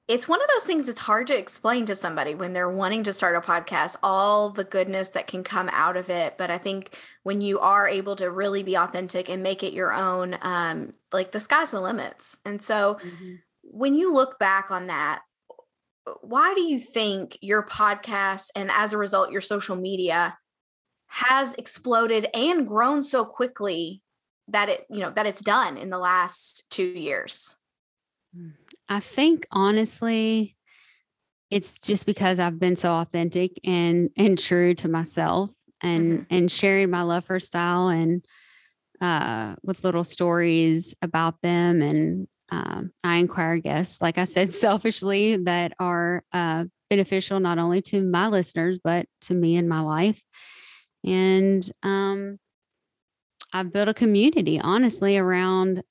it's 0.09 0.29
one 0.29 0.43
of 0.43 0.49
those 0.55 0.64
things 0.64 0.87
that's 0.87 1.01
hard 1.01 1.29
to 1.29 1.38
explain 1.38 1.87
to 1.87 1.95
somebody 1.95 2.35
when 2.35 2.53
they're 2.53 2.69
wanting 2.69 3.05
to 3.05 3.12
start 3.12 3.37
a 3.37 3.40
podcast. 3.40 3.97
All 4.03 4.51
the 4.51 4.64
goodness 4.64 5.11
that 5.11 5.29
can 5.29 5.45
come 5.45 5.71
out 5.73 5.97
of 5.97 6.11
it, 6.11 6.37
but 6.37 6.51
I 6.51 6.59
think 6.59 6.99
when 7.23 7.40
you 7.40 7.61
are 7.61 7.88
able 7.88 8.17
to 8.17 8.31
really 8.31 8.62
be 8.64 8.77
authentic 8.77 9.29
and 9.31 9.43
make 9.43 9.62
it 9.62 9.73
your 9.73 9.93
own, 9.93 10.37
um, 10.43 10.95
like 11.12 11.31
the 11.33 11.40
sky's 11.40 11.71
the 11.71 11.81
limits. 11.81 12.37
And 12.45 12.61
so, 12.61 12.99
when 13.62 13.95
you 13.95 14.12
look 14.12 14.38
back 14.38 14.71
on 14.71 14.88
that, 14.88 15.23
why 16.21 16.53
do 16.55 16.62
you 16.62 16.79
think 16.79 17.38
your 17.40 17.62
podcast 17.64 18.49
and 18.57 18.71
as 18.71 18.93
a 18.93 18.99
result 18.99 19.31
your 19.33 19.40
social 19.40 19.77
media 19.77 20.37
has 21.14 21.55
exploded 21.55 22.27
and 22.35 22.66
grown 22.66 23.00
so 23.00 23.24
quickly 23.24 24.03
that 24.48 24.68
it 24.68 24.85
you 24.90 24.98
know 24.98 25.11
that 25.11 25.27
it's 25.27 25.40
done 25.40 25.77
in 25.77 25.88
the 25.88 25.98
last 25.98 26.64
2 26.70 26.83
years? 26.83 27.57
I 28.88 28.98
think 28.98 29.46
honestly, 29.53 30.57
it's 31.50 31.79
just 31.79 32.05
because 32.05 32.40
I've 32.40 32.59
been 32.59 32.74
so 32.74 32.94
authentic 32.94 33.53
and 33.62 34.11
and 34.16 34.37
true 34.37 34.74
to 34.74 34.88
myself 34.88 35.53
and 35.81 36.27
and 36.31 36.50
sharing 36.50 36.90
my 36.90 37.03
love 37.03 37.27
for 37.27 37.38
style 37.38 37.88
and 37.88 38.24
uh 39.00 39.55
with 39.62 39.85
little 39.85 40.05
stories 40.05 40.94
about 41.00 41.40
them 41.42 41.81
and 41.81 42.27
um, 42.50 42.92
I 43.03 43.16
inquire 43.16 43.59
guests, 43.59 44.00
like 44.03 44.18
I 44.18 44.24
said, 44.24 44.50
selfishly 44.53 45.38
that 45.38 45.72
are 45.79 46.22
uh, 46.33 46.66
beneficial 46.90 47.40
not 47.40 47.59
only 47.59 47.81
to 47.83 48.03
my 48.03 48.29
listeners 48.29 48.79
but 48.83 49.07
to 49.22 49.35
me 49.35 49.57
in 49.57 49.68
my 49.68 49.81
life. 49.81 50.20
And 51.05 51.71
um, 51.83 52.38
I've 53.53 53.73
built 53.73 53.88
a 53.88 53.95
community, 53.95 54.59
honestly, 54.59 55.17
around 55.17 55.83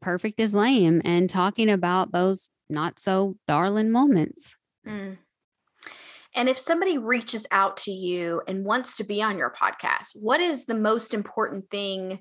perfect 0.00 0.38
is 0.38 0.54
lame 0.54 1.02
and 1.04 1.28
talking 1.28 1.70
about 1.70 2.12
those 2.12 2.48
not 2.68 2.98
so 2.98 3.36
darling 3.46 3.90
moments. 3.90 4.56
Mm. 4.86 5.18
And 6.34 6.48
if 6.48 6.58
somebody 6.58 6.98
reaches 6.98 7.46
out 7.50 7.78
to 7.78 7.90
you 7.90 8.42
and 8.46 8.64
wants 8.64 8.96
to 8.98 9.04
be 9.04 9.22
on 9.22 9.38
your 9.38 9.52
podcast, 9.52 10.10
what 10.20 10.40
is 10.40 10.66
the 10.66 10.74
most 10.74 11.14
important 11.14 11.70
thing 11.70 12.20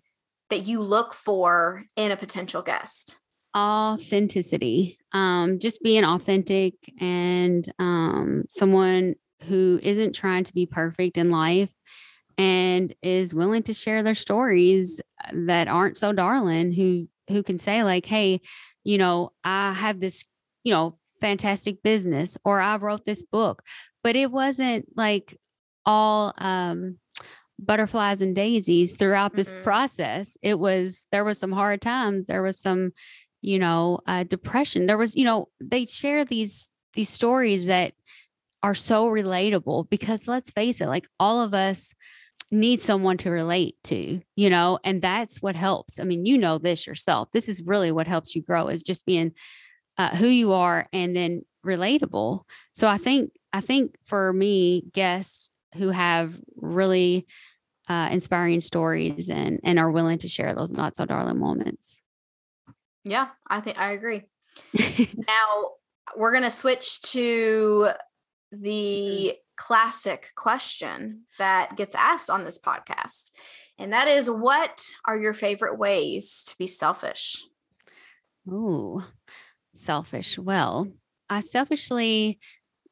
that 0.50 0.66
you 0.66 0.82
look 0.82 1.14
for 1.14 1.84
in 1.96 2.12
a 2.12 2.18
potential 2.18 2.62
guest? 2.62 3.18
Authenticity, 3.56 4.98
um, 5.14 5.60
just 5.60 5.82
being 5.82 6.04
authentic 6.04 6.74
and 7.00 7.72
um, 7.80 8.46
someone 8.50 9.16
who 9.44 9.80
isn't 9.84 10.16
trying 10.16 10.44
to 10.46 10.54
be 10.54 10.66
perfect 10.66 11.18
in 11.18 11.30
life 11.30 11.72
and 12.38 12.94
is 13.02 13.34
willing 13.34 13.64
to 13.64 13.74
share 13.74 14.04
their 14.04 14.16
stories 14.16 15.02
that 15.34 15.68
aren't 15.68 15.98
so 15.98 16.12
darling 16.14 16.72
who 16.72 17.08
who 17.30 17.44
can 17.44 17.58
say 17.58 17.84
like 17.84 18.06
hey 18.06 18.40
you 18.84 18.98
know 18.98 19.32
i 19.44 19.74
have 19.74 20.00
this 20.00 20.24
you 20.64 20.72
know 20.72 20.98
fantastic 21.22 21.82
business 21.84 22.38
or 22.46 22.60
i 22.62 22.76
wrote 22.78 23.06
this 23.06 23.24
book 23.24 23.64
but 24.04 24.16
it 24.16 24.32
wasn't 24.32 24.86
like 24.96 25.38
all 25.86 26.34
um 26.38 26.98
butterflies 27.60 28.22
and 28.22 28.36
daisies 28.36 28.94
throughout 28.94 29.36
this 29.36 29.58
Mhm. 29.58 29.64
process. 29.64 30.38
It 30.42 30.60
was 30.60 31.08
there 31.12 31.24
was 31.24 31.40
some 31.40 31.52
hard 31.52 31.82
times. 31.82 32.28
There 32.28 32.44
was 32.44 32.60
some, 32.60 32.92
you 33.42 33.58
know, 33.60 34.00
uh, 34.06 34.24
depression. 34.24 34.86
There 34.86 34.98
was, 34.98 35.16
you 35.16 35.26
know, 35.26 35.50
they 35.60 35.86
share 35.86 36.24
these 36.26 36.72
these 36.94 37.10
stories 37.10 37.66
that 37.68 37.94
are 38.64 38.76
so 38.76 39.08
relatable 39.08 39.90
because 39.90 40.28
let's 40.28 40.50
face 40.52 40.82
it, 40.82 40.88
like 40.88 41.08
all 41.20 41.42
of 41.42 41.54
us 41.54 41.94
need 42.52 42.80
someone 42.80 43.18
to 43.18 43.30
relate 43.30 43.76
to, 43.84 44.22
you 44.36 44.50
know, 44.50 44.80
and 44.84 45.02
that's 45.02 45.42
what 45.42 45.56
helps. 45.56 46.00
I 46.00 46.04
mean, 46.04 46.26
you 46.26 46.38
know 46.38 46.58
this 46.58 46.88
yourself. 46.88 47.30
This 47.34 47.50
is 47.50 47.62
really 47.62 47.92
what 47.92 48.08
helps 48.08 48.36
you 48.36 48.42
grow 48.42 48.68
is 48.68 48.84
just 48.84 49.06
being 49.06 49.34
uh, 49.98 50.16
who 50.16 50.28
you 50.28 50.54
are 50.54 50.88
and 50.94 51.16
then 51.16 51.44
relatable. 51.66 52.44
So 52.74 52.88
I 52.88 52.98
think 52.98 53.32
I 53.52 53.62
think 53.62 53.96
for 54.06 54.32
me, 54.32 54.84
guests 54.94 55.50
who 55.76 55.90
have 55.90 56.40
really 56.56 57.28
uh, 57.90 58.10
inspiring 58.12 58.62
stories 58.62 59.30
and 59.30 59.60
and 59.64 59.80
are 59.80 59.92
willing 59.92 60.20
to 60.20 60.28
share 60.28 60.54
those 60.56 60.72
not 60.72 60.96
so 60.96 61.06
darling 61.06 61.40
moments. 61.40 62.02
Yeah, 63.04 63.28
I 63.48 63.60
think 63.62 63.80
I 63.80 63.92
agree. 63.92 64.24
Now 65.28 65.72
we're 66.16 66.32
going 66.32 66.44
to 66.44 66.52
switch 66.52 67.02
to 67.14 67.90
the 68.52 69.34
classic 69.58 70.30
question 70.36 71.24
that 71.38 71.76
gets 71.76 71.96
asked 71.96 72.30
on 72.30 72.44
this 72.44 72.60
podcast. 72.60 73.32
And 73.78 73.92
that 73.92 74.08
is 74.08 74.30
what 74.30 74.84
are 75.06 75.20
your 75.20 75.34
favorite 75.34 75.78
ways 75.78 76.44
to 76.48 76.56
be 76.58 76.68
selfish? 76.68 77.44
Ooh, 78.48 79.04
selfish. 79.74 80.38
Well, 80.40 80.88
I 81.30 81.42
selfishly 81.42 82.40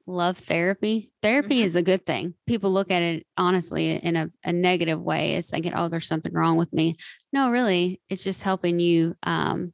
love 0.08 0.38
therapy. 0.38 1.12
Therapy 1.22 1.62
Mhm. 1.62 1.66
is 1.66 1.76
a 1.76 1.82
good 1.82 2.06
thing. 2.06 2.36
People 2.46 2.72
look 2.74 2.92
at 2.92 3.02
it 3.02 3.26
honestly 3.38 3.92
in 3.92 4.16
a, 4.16 4.30
a 4.44 4.52
negative 4.52 5.02
way. 5.02 5.36
It's 5.36 5.50
thinking, 5.50 5.74
oh, 5.74 5.88
there's 5.88 6.08
something 6.08 6.34
wrong 6.34 6.58
with 6.58 6.72
me. 6.74 6.96
No, 7.32 7.50
really, 7.50 8.02
it's 8.10 8.24
just 8.24 8.42
helping 8.42 8.80
you 8.80 9.16
um, 9.24 9.74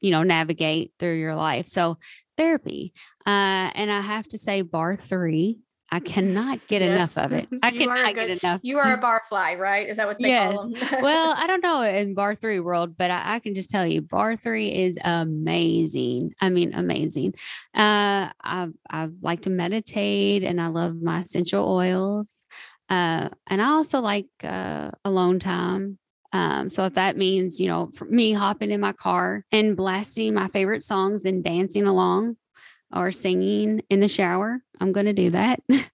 you 0.00 0.10
know, 0.10 0.24
navigate 0.24 0.92
through 0.98 1.14
your 1.14 1.36
life. 1.36 1.68
So 1.68 1.96
therapy. 2.36 2.92
Uh, 3.24 3.70
and 3.74 3.88
I 3.90 4.00
have 4.00 4.26
to 4.28 4.38
say, 4.38 4.64
barre3, 4.64 5.58
I 5.92 6.00
cannot 6.00 6.66
get 6.68 6.80
enough 6.80 7.18
of 7.18 7.32
it. 7.32 7.48
I 7.62 7.70
cannot 7.70 8.14
good- 8.14 8.28
get 8.28 8.42
enough. 8.42 8.60
You 8.62 8.78
are 8.78 8.94
a 8.94 8.98
barfly, 8.98 9.58
right? 9.58 9.86
Is 9.86 9.98
that 9.98 10.06
what 10.06 10.18
they 10.18 10.34
call 10.34 10.70
them? 10.70 10.74
well, 11.02 11.34
I 11.36 11.46
don't 11.46 11.62
know 11.62 11.82
in 11.82 12.14
barre3 12.14 12.64
world, 12.64 12.96
but 12.96 13.10
I, 13.10 13.34
I 13.34 13.38
can 13.40 13.54
just 13.54 13.68
tell 13.68 13.86
you, 13.86 14.00
barre3 14.00 14.74
is 14.74 14.98
amazing. 15.04 16.32
I 16.40 16.48
mean, 16.48 16.72
amazing. 16.72 17.34
Uh, 17.74 18.32
I 18.42 18.68
I 18.90 19.10
like 19.20 19.42
to 19.42 19.50
meditate, 19.50 20.44
and 20.44 20.62
I 20.62 20.68
love 20.68 20.96
my 21.02 21.20
essential 21.20 21.68
oils. 21.68 22.46
Uh, 22.88 23.28
and 23.46 23.60
I 23.60 23.66
also 23.66 24.00
like 24.00 24.28
uh, 24.42 24.92
alone 25.04 25.40
time. 25.40 25.98
Um, 26.32 26.70
so 26.70 26.86
if 26.86 26.94
that 26.94 27.18
means, 27.18 27.60
you 27.60 27.68
know, 27.68 27.90
for 27.94 28.06
me 28.06 28.32
hopping 28.32 28.70
in 28.70 28.80
my 28.80 28.94
car 28.94 29.44
and 29.52 29.76
blasting 29.76 30.32
my 30.32 30.48
favorite 30.48 30.82
songs 30.82 31.26
and 31.26 31.44
dancing 31.44 31.86
along 31.86 32.36
or 32.92 33.12
singing 33.12 33.82
in 33.90 34.00
the 34.00 34.08
shower, 34.08 34.62
I'm 34.80 34.92
going 34.92 35.06
to 35.06 35.12
do 35.12 35.30
that. 35.30 35.60
Yep. 35.68 35.82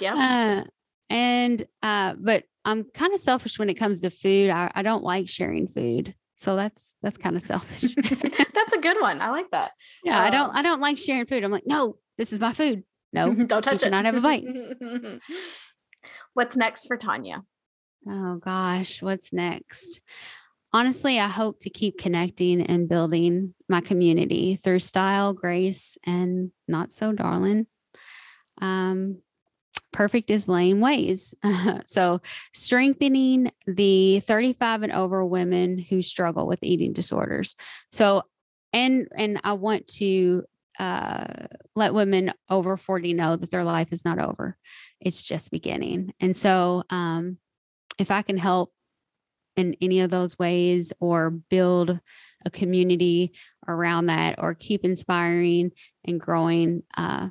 Uh, 0.00 0.62
and 1.10 1.66
uh, 1.82 2.14
but 2.18 2.44
I'm 2.64 2.84
kind 2.94 3.12
of 3.14 3.20
selfish 3.20 3.58
when 3.58 3.70
it 3.70 3.74
comes 3.74 4.00
to 4.00 4.10
food. 4.10 4.50
I, 4.50 4.70
I 4.74 4.82
don't 4.82 5.04
like 5.04 5.28
sharing 5.28 5.68
food, 5.68 6.14
so 6.34 6.56
that's 6.56 6.96
that's 7.02 7.16
kind 7.16 7.36
of 7.36 7.42
selfish. 7.42 7.94
That's 8.54 8.72
a 8.72 8.80
good 8.80 9.00
one. 9.00 9.20
I 9.20 9.30
like 9.30 9.50
that. 9.50 9.72
yeah, 10.04 10.18
I 10.18 10.30
don't 10.30 10.50
Um, 10.50 10.56
I 10.56 10.62
don't 10.62 10.80
like 10.80 10.96
sharing 10.96 11.26
food. 11.26 11.44
I'm 11.44 11.52
like, 11.52 11.66
no, 11.66 11.96
this 12.16 12.32
is 12.32 12.40
my 12.40 12.52
food. 12.54 12.84
No, 13.12 13.32
Don't 13.34 13.62
touch 13.62 13.82
it. 13.82 13.90
Not 13.90 14.06
have 14.06 14.16
a 14.16 14.20
bite. 14.20 14.44
What's 16.32 16.56
next 16.56 16.86
for 16.86 16.96
Tanya? 16.96 17.42
Oh 18.08 18.38
gosh, 18.38 19.02
what's 19.02 19.32
next? 19.32 20.00
Honestly, 20.74 21.20
I 21.20 21.28
hope 21.28 21.60
to 21.60 21.70
keep 21.70 21.98
connecting 21.98 22.60
and 22.60 22.88
building 22.88 23.54
my 23.68 23.80
community 23.80 24.56
through 24.56 24.80
style, 24.80 25.32
grace, 25.32 25.96
and 26.02 26.50
not 26.66 26.92
so 26.92 27.12
darling. 27.12 27.68
Um, 28.60 29.18
perfect 29.92 30.30
is 30.30 30.48
lame 30.48 30.80
ways. 30.80 31.32
so, 31.86 32.20
strengthening 32.52 33.52
the 33.68 34.18
35 34.26 34.82
and 34.82 34.92
over 34.92 35.24
women 35.24 35.78
who 35.78 36.02
struggle 36.02 36.44
with 36.48 36.64
eating 36.64 36.92
disorders. 36.92 37.54
So, 37.92 38.24
and 38.72 39.06
and 39.16 39.40
I 39.44 39.52
want 39.52 39.86
to 39.98 40.42
uh, 40.80 41.46
let 41.76 41.94
women 41.94 42.32
over 42.50 42.76
40 42.76 43.12
know 43.12 43.36
that 43.36 43.52
their 43.52 43.62
life 43.62 43.92
is 43.92 44.04
not 44.04 44.18
over; 44.18 44.56
it's 45.00 45.22
just 45.22 45.52
beginning. 45.52 46.14
And 46.18 46.34
so, 46.34 46.82
um, 46.90 47.38
if 47.96 48.10
I 48.10 48.22
can 48.22 48.38
help 48.38 48.72
in 49.56 49.76
any 49.80 50.00
of 50.00 50.10
those 50.10 50.38
ways 50.38 50.92
or 51.00 51.30
build 51.30 51.98
a 52.44 52.50
community 52.50 53.32
around 53.66 54.06
that 54.06 54.36
or 54.38 54.54
keep 54.54 54.84
inspiring 54.84 55.70
and 56.04 56.20
growing 56.20 56.82
uh, 56.96 57.28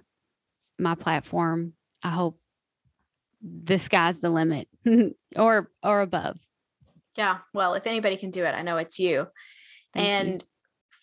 my 0.79 0.95
platform, 0.95 1.73
I 2.01 2.09
hope 2.09 2.39
the 3.41 3.77
sky's 3.77 4.19
the 4.21 4.29
limit 4.29 4.67
or 5.35 5.69
or 5.83 6.01
above. 6.01 6.39
Yeah. 7.15 7.39
Well, 7.53 7.75
if 7.75 7.85
anybody 7.85 8.17
can 8.17 8.31
do 8.31 8.43
it, 8.43 8.55
I 8.55 8.63
know 8.63 8.77
it's 8.77 8.97
you. 8.97 9.27
Thank 9.93 10.41
you. 10.41 10.47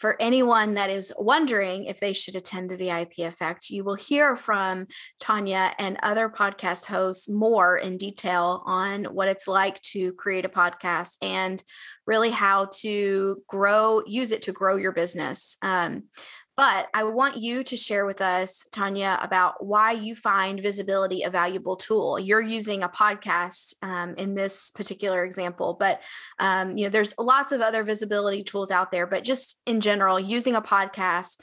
For 0.01 0.17
anyone 0.19 0.75
that 0.75 0.89
is 0.89 1.13
wondering 1.19 1.85
if 1.85 2.01
they 2.01 2.15
should 2.15 2.35
attend 2.35 2.71
the 2.71 2.77
VIP 2.77 3.19
effect, 3.19 3.69
you 3.69 3.85
will 3.85 3.97
hear 3.97 4.35
from 4.35 4.87
Tanya 5.19 5.75
and 5.79 5.99
other 6.03 6.31
podcast 6.31 6.87
hosts 6.87 7.29
more 7.29 7.77
in 7.77 7.99
detail 7.99 8.63
on 8.65 9.05
what 9.05 9.29
it's 9.29 9.47
like 9.47 9.79
to 9.83 10.15
create 10.15 10.47
a 10.47 10.49
podcast 10.49 11.19
and 11.21 11.63
really 12.07 12.31
how 12.31 12.71
to 12.79 13.43
grow, 13.47 14.03
use 14.07 14.33
it 14.33 14.41
to 14.43 14.53
grow 14.53 14.77
your 14.77 14.93
business. 14.93 15.59
Um, 15.61 16.05
but 16.61 16.89
I 16.93 17.05
want 17.05 17.39
you 17.39 17.65
to 17.65 17.77
share 17.77 18.05
with 18.05 18.21
us, 18.21 18.67
Tanya, 18.71 19.19
about 19.23 19.65
why 19.65 19.93
you 19.93 20.15
find 20.15 20.61
visibility 20.61 21.23
a 21.23 21.31
valuable 21.31 21.77
tool. 21.77 22.21
You're 22.21 22.43
using 22.43 22.83
a 22.83 22.89
podcast 22.91 23.73
um, 23.83 24.15
in 24.17 24.35
this 24.35 24.69
particular 24.69 25.25
example, 25.25 25.79
but 25.81 26.03
um, 26.39 26.77
you 26.77 26.85
know 26.85 26.91
there's 26.91 27.15
lots 27.19 27.53
of 27.53 27.63
other 27.63 27.83
visibility 27.83 28.43
tools 28.43 28.71
out 28.71 28.93
there 28.93 29.07
but 29.07 29.25
just 29.25 29.61
in 29.67 29.81
general 29.81 30.21
using 30.21 30.55
a 30.55 30.61
podcast 30.61 31.41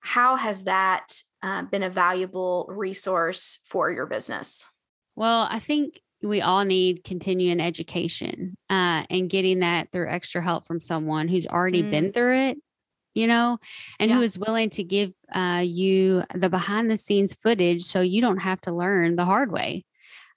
how 0.00 0.36
has 0.36 0.64
that 0.64 1.22
uh, 1.42 1.62
been 1.62 1.82
a 1.82 1.90
valuable 1.90 2.66
resource 2.68 3.58
for 3.64 3.90
your 3.90 4.06
business 4.06 4.68
Well, 5.16 5.48
I 5.50 5.58
think 5.58 6.00
we 6.22 6.40
all 6.40 6.64
need 6.64 7.04
continuing 7.04 7.60
education 7.60 8.56
uh, 8.70 9.04
and 9.10 9.28
getting 9.28 9.60
that 9.60 9.92
through 9.92 10.10
extra 10.10 10.42
help 10.42 10.66
from 10.66 10.80
someone 10.80 11.28
who's 11.28 11.46
already 11.46 11.82
been 11.82 12.12
through 12.12 12.38
it, 12.48 12.58
you 13.16 13.26
know, 13.26 13.58
and 13.98 14.10
who 14.12 14.20
Yeah. 14.20 14.24
is 14.24 14.38
willing 14.38 14.70
to 14.70 14.84
give 14.84 15.12
uh, 15.34 15.62
you 15.64 16.22
the 16.34 16.50
behind 16.50 16.90
the 16.90 16.98
scenes 16.98 17.34
footage 17.34 17.82
so 17.82 18.00
you 18.02 18.20
don't 18.20 18.38
have 18.38 18.60
to 18.62 18.72
learn 18.72 19.16
the 19.16 19.24
hard 19.24 19.50
way. 19.50 19.84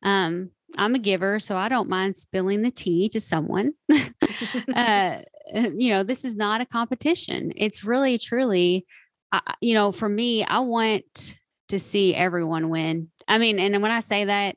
Um, 0.04 0.52
I'm 0.78 0.96
a 0.96 1.00
giver, 1.00 1.40
so 1.40 1.58
I 1.58 1.70
don't 1.70 1.90
mind 1.90 2.16
spilling 2.16 2.62
the 2.62 2.72
tea 2.72 3.10
to 3.10 3.22
someone. 3.22 3.74
uh, 4.76 5.20
you 5.76 5.90
know, 5.92 6.04
this 6.04 6.26
is 6.26 6.36
not 6.36 6.62
a 6.62 6.66
competition. 6.66 7.52
It's 7.56 7.84
really, 7.84 8.18
truly, 8.18 8.86
uh, 9.32 9.42
you 9.62 9.74
know, 9.74 9.92
for 9.92 10.08
me, 10.08 10.44
I 10.44 10.60
want 10.60 11.36
to 11.70 11.80
see 11.80 12.16
everyone 12.16 12.70
win. 12.70 13.10
I 13.28 13.38
mean, 13.40 13.60
and 13.60 13.82
when 13.82 13.92
I 13.92 14.00
say 14.00 14.26
that, 14.26 14.56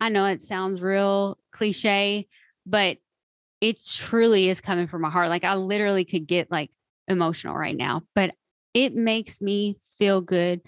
I 0.00 0.08
know 0.10 0.26
it 0.26 0.42
sounds 0.42 0.82
real 0.82 1.38
cliche, 1.52 2.26
but 2.66 2.98
it 3.60 3.84
truly 3.84 4.48
is 4.48 4.60
coming 4.60 4.86
from 4.86 5.02
my 5.02 5.10
heart. 5.10 5.28
Like 5.30 5.44
I 5.44 5.54
literally 5.56 6.04
could 6.04 6.26
get 6.26 6.50
like 6.50 6.70
emotional 7.08 7.54
right 7.54 7.76
now, 7.76 8.02
but 8.14 8.34
it 8.72 8.94
makes 8.94 9.40
me 9.40 9.78
feel 9.98 10.20
good 10.20 10.60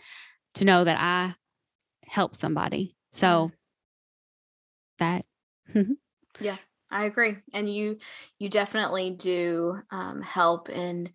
to 0.55 0.65
know 0.65 0.85
that 0.85 0.99
I 0.99 1.35
help 2.07 2.35
somebody. 2.35 2.95
So 3.13 3.51
that 4.99 5.25
yeah, 6.41 6.57
i 6.91 7.05
agree 7.05 7.37
and 7.53 7.73
you 7.73 7.99
you 8.39 8.49
definitely 8.49 9.11
do 9.11 9.79
um, 9.91 10.23
help 10.23 10.69
in 10.69 11.11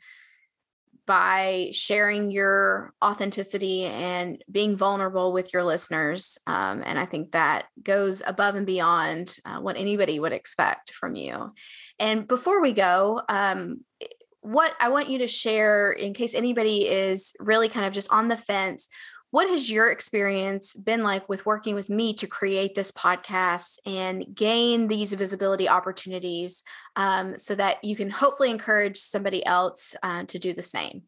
by 1.08 1.70
sharing 1.74 2.32
your 2.32 2.94
authenticity 3.04 3.86
and 3.86 4.44
being 4.50 4.76
vulnerable 4.76 5.34
with 5.34 5.52
your 5.54 5.64
listeners 5.64 6.38
um, 6.48 6.84
and 6.86 7.00
i 7.00 7.06
think 7.06 7.32
that 7.32 7.66
goes 7.82 8.22
above 8.26 8.56
and 8.56 8.66
beyond 8.66 9.38
uh, 9.46 9.60
what 9.60 9.78
anybody 9.78 10.20
would 10.20 10.34
expect 10.34 10.94
from 10.94 11.16
you 11.16 11.54
and 12.00 12.28
before 12.28 12.62
we 12.62 12.72
go 12.74 13.22
um, 13.30 13.82
what 14.42 14.76
i 14.80 14.90
want 14.90 15.10
you 15.10 15.20
to 15.20 15.28
share 15.28 15.92
in 15.92 16.14
case 16.14 16.34
anybody 16.34 16.88
is 16.88 17.34
really 17.40 17.70
kind 17.70 17.86
of 17.86 17.94
just 17.94 18.12
on 18.12 18.28
the 18.28 18.38
fence 18.38 18.88
what 19.32 19.50
has 19.50 19.72
your 19.72 19.90
experience 19.90 20.74
been 20.74 21.04
like 21.04 21.30
with 21.30 21.46
working 21.46 21.74
with 21.74 21.90
me 21.90 22.14
to 22.16 22.28
create 22.28 22.76
this 22.76 22.92
podcast 22.92 23.78
and 23.86 24.26
gain 24.36 24.90
these 24.90 25.14
visibility 25.14 25.70
opportunities 25.70 26.64
um, 26.98 27.38
so 27.38 27.56
that 27.56 27.82
you 27.82 27.96
can 27.96 28.10
hopefully 28.10 28.52
encourage 28.52 28.98
somebody 28.98 29.46
else 29.46 29.96
uh, 30.04 30.26
to 30.26 30.38
do 30.38 30.52
the 30.52 30.64
same 30.64 31.04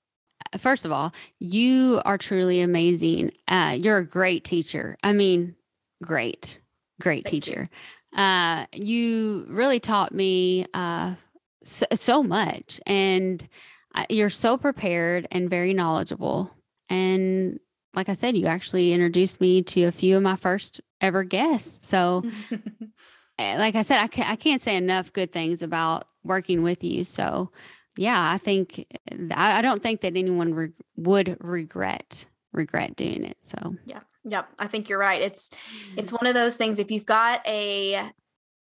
first 0.57 0.85
of 0.85 0.91
all, 0.91 1.13
you 1.39 2.01
are 2.05 2.17
truly 2.17 2.61
amazing. 2.61 3.31
Uh, 3.47 3.75
you're 3.79 3.97
a 3.97 4.05
great 4.05 4.43
teacher. 4.43 4.97
I 5.03 5.13
mean, 5.13 5.55
great, 6.03 6.59
great 7.01 7.25
Thank 7.25 7.33
you. 7.33 7.41
teacher. 7.41 7.69
Uh, 8.15 8.65
you 8.73 9.45
really 9.49 9.79
taught 9.79 10.13
me 10.13 10.65
uh, 10.73 11.15
so, 11.63 11.85
so 11.93 12.23
much, 12.23 12.79
and 12.85 13.47
uh, 13.95 14.05
you're 14.09 14.29
so 14.29 14.57
prepared 14.57 15.27
and 15.31 15.49
very 15.49 15.73
knowledgeable. 15.73 16.51
And 16.89 17.59
like 17.93 18.09
I 18.09 18.13
said, 18.13 18.35
you 18.35 18.47
actually 18.47 18.91
introduced 18.91 19.39
me 19.39 19.61
to 19.63 19.83
a 19.83 19.91
few 19.91 20.17
of 20.17 20.23
my 20.23 20.35
first 20.35 20.81
ever 20.99 21.23
guests. 21.23 21.87
So, 21.87 22.23
eh, 23.39 23.57
like 23.57 23.75
I 23.75 23.83
said, 23.83 23.99
I 23.99 24.07
can't, 24.07 24.29
I 24.29 24.35
can't 24.35 24.61
say 24.61 24.75
enough 24.75 25.13
good 25.13 25.31
things 25.31 25.61
about 25.61 26.05
working 26.23 26.63
with 26.63 26.83
you. 26.83 27.03
So, 27.03 27.51
yeah, 27.97 28.31
I 28.31 28.37
think 28.37 28.85
eh, 29.11 29.27
I, 29.31 29.59
I 29.59 29.61
don't 29.61 29.83
think 29.83 30.01
that 30.01 30.17
anyone 30.17 30.53
re- 30.53 30.71
would 30.97 31.37
regret 31.39 32.25
regret 32.51 32.95
doing 32.95 33.25
it. 33.25 33.37
So, 33.43 33.75
yeah, 33.85 34.01
yeah, 34.23 34.43
I 34.59 34.67
think 34.67 34.89
you're 34.89 34.99
right. 34.99 35.21
It's 35.21 35.49
mm-hmm. 35.49 35.99
it's 35.99 36.11
one 36.11 36.27
of 36.27 36.33
those 36.33 36.55
things. 36.55 36.79
If 36.79 36.91
you've 36.91 37.05
got 37.05 37.45
a 37.47 38.11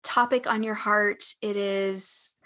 topic 0.03 0.47
on 0.47 0.63
your 0.63 0.75
heart, 0.75 1.33
it 1.41 1.55
is 1.55 2.36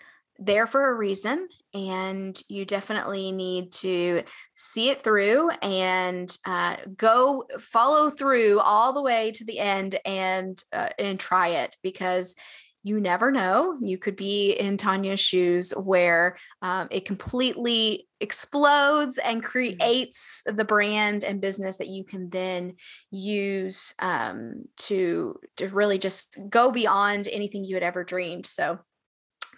there 0.42 0.66
for 0.66 0.90
a 0.90 0.94
reason 0.94 1.48
and 1.74 2.42
you 2.50 2.66
definitely 2.66 3.32
need 3.32 3.72
to 3.72 4.24
see 4.56 4.90
it 4.90 5.02
through 5.02 5.52
and 5.62 6.36
uh, 6.46 6.76
go 6.98 7.46
follow 7.60 8.10
through 8.10 8.60
all 8.60 8.92
the 8.92 9.02
way 9.02 9.32
to 9.32 9.46
the 9.46 9.60
end 9.60 10.00
and 10.04 10.64
uh, 10.74 10.90
and 10.98 11.20
try 11.20 11.50
it 11.50 11.78
because 11.84 12.36
you 12.84 13.00
never 13.00 13.30
know 13.30 13.78
you 13.80 14.00
could 14.00 14.16
be 14.16 14.54
in 14.54 14.78
tanya's 14.78 15.20
shoes 15.20 15.72
where 15.78 16.36
um, 16.64 16.88
it 16.90 17.06
completely 17.06 18.08
explodes 18.20 19.20
and 19.20 19.42
mm-hmm. 19.42 19.48
creates 19.48 20.42
the 20.48 20.66
brand 20.66 21.24
and 21.24 21.40
business 21.40 21.78
that 21.78 21.88
you 21.88 22.04
can 22.04 22.32
then 22.32 22.74
use 23.12 23.94
um, 24.00 24.64
to 24.78 25.36
to 25.58 25.68
really 25.68 26.00
just 26.00 26.40
go 26.50 26.72
beyond 26.72 27.28
anything 27.28 27.64
you 27.64 27.76
had 27.76 27.84
ever 27.84 28.04
dreamed 28.04 28.48
so 28.48 28.80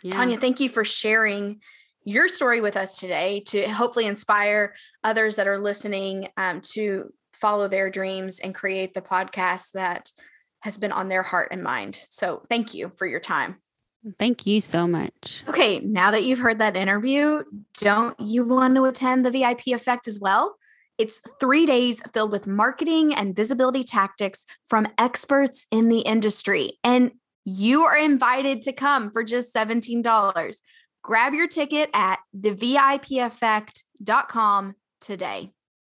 yeah. 0.03 0.11
Tanya, 0.11 0.37
thank 0.37 0.59
you 0.59 0.69
for 0.69 0.85
sharing 0.85 1.61
your 2.05 2.27
story 2.27 2.61
with 2.61 2.75
us 2.77 2.99
today 2.99 3.41
to 3.47 3.67
hopefully 3.67 4.05
inspire 4.05 4.75
others 5.03 5.37
that 5.37 5.47
are 5.47 5.57
listening 5.57 6.27
um, 6.37 6.61
to 6.61 7.11
follow 7.33 7.67
their 7.67 7.89
dreams 7.89 8.39
and 8.39 8.53
create 8.53 8.93
the 8.93 9.01
podcast 9.01 9.71
that 9.73 10.11
has 10.61 10.77
been 10.77 10.91
on 10.91 11.09
their 11.09 11.23
heart 11.23 11.49
and 11.51 11.63
mind. 11.63 11.99
So 12.09 12.43
thank 12.49 12.73
you 12.73 12.91
for 12.97 13.05
your 13.05 13.19
time. 13.19 13.55
Thank 14.19 14.45
you 14.45 14.59
so 14.59 14.85
much. 14.85 15.43
Okay, 15.47 15.79
now 15.79 16.11
that 16.11 16.23
you've 16.23 16.39
heard 16.39 16.59
that 16.59 16.75
interview, 16.75 17.43
don't 17.79 18.19
you 18.19 18.43
want 18.43 18.75
to 18.75 18.85
attend 18.85 19.25
the 19.25 19.31
VIP 19.31 19.67
effect 19.67 20.07
as 20.07 20.19
well? 20.19 20.57
It's 20.97 21.21
three 21.39 21.65
days 21.65 22.01
filled 22.13 22.31
with 22.31 22.45
marketing 22.45 23.15
and 23.15 23.35
visibility 23.35 23.83
tactics 23.83 24.45
from 24.65 24.87
experts 24.97 25.65
in 25.71 25.89
the 25.89 25.99
industry. 25.99 26.79
And 26.83 27.13
you 27.45 27.83
are 27.83 27.97
invited 27.97 28.63
to 28.63 28.73
come 28.73 29.11
for 29.11 29.23
just 29.23 29.53
$17. 29.53 30.57
Grab 31.01 31.33
your 31.33 31.47
ticket 31.47 31.89
at 31.93 32.19
thevipeffect.com 32.35 34.75
today. 35.01 35.51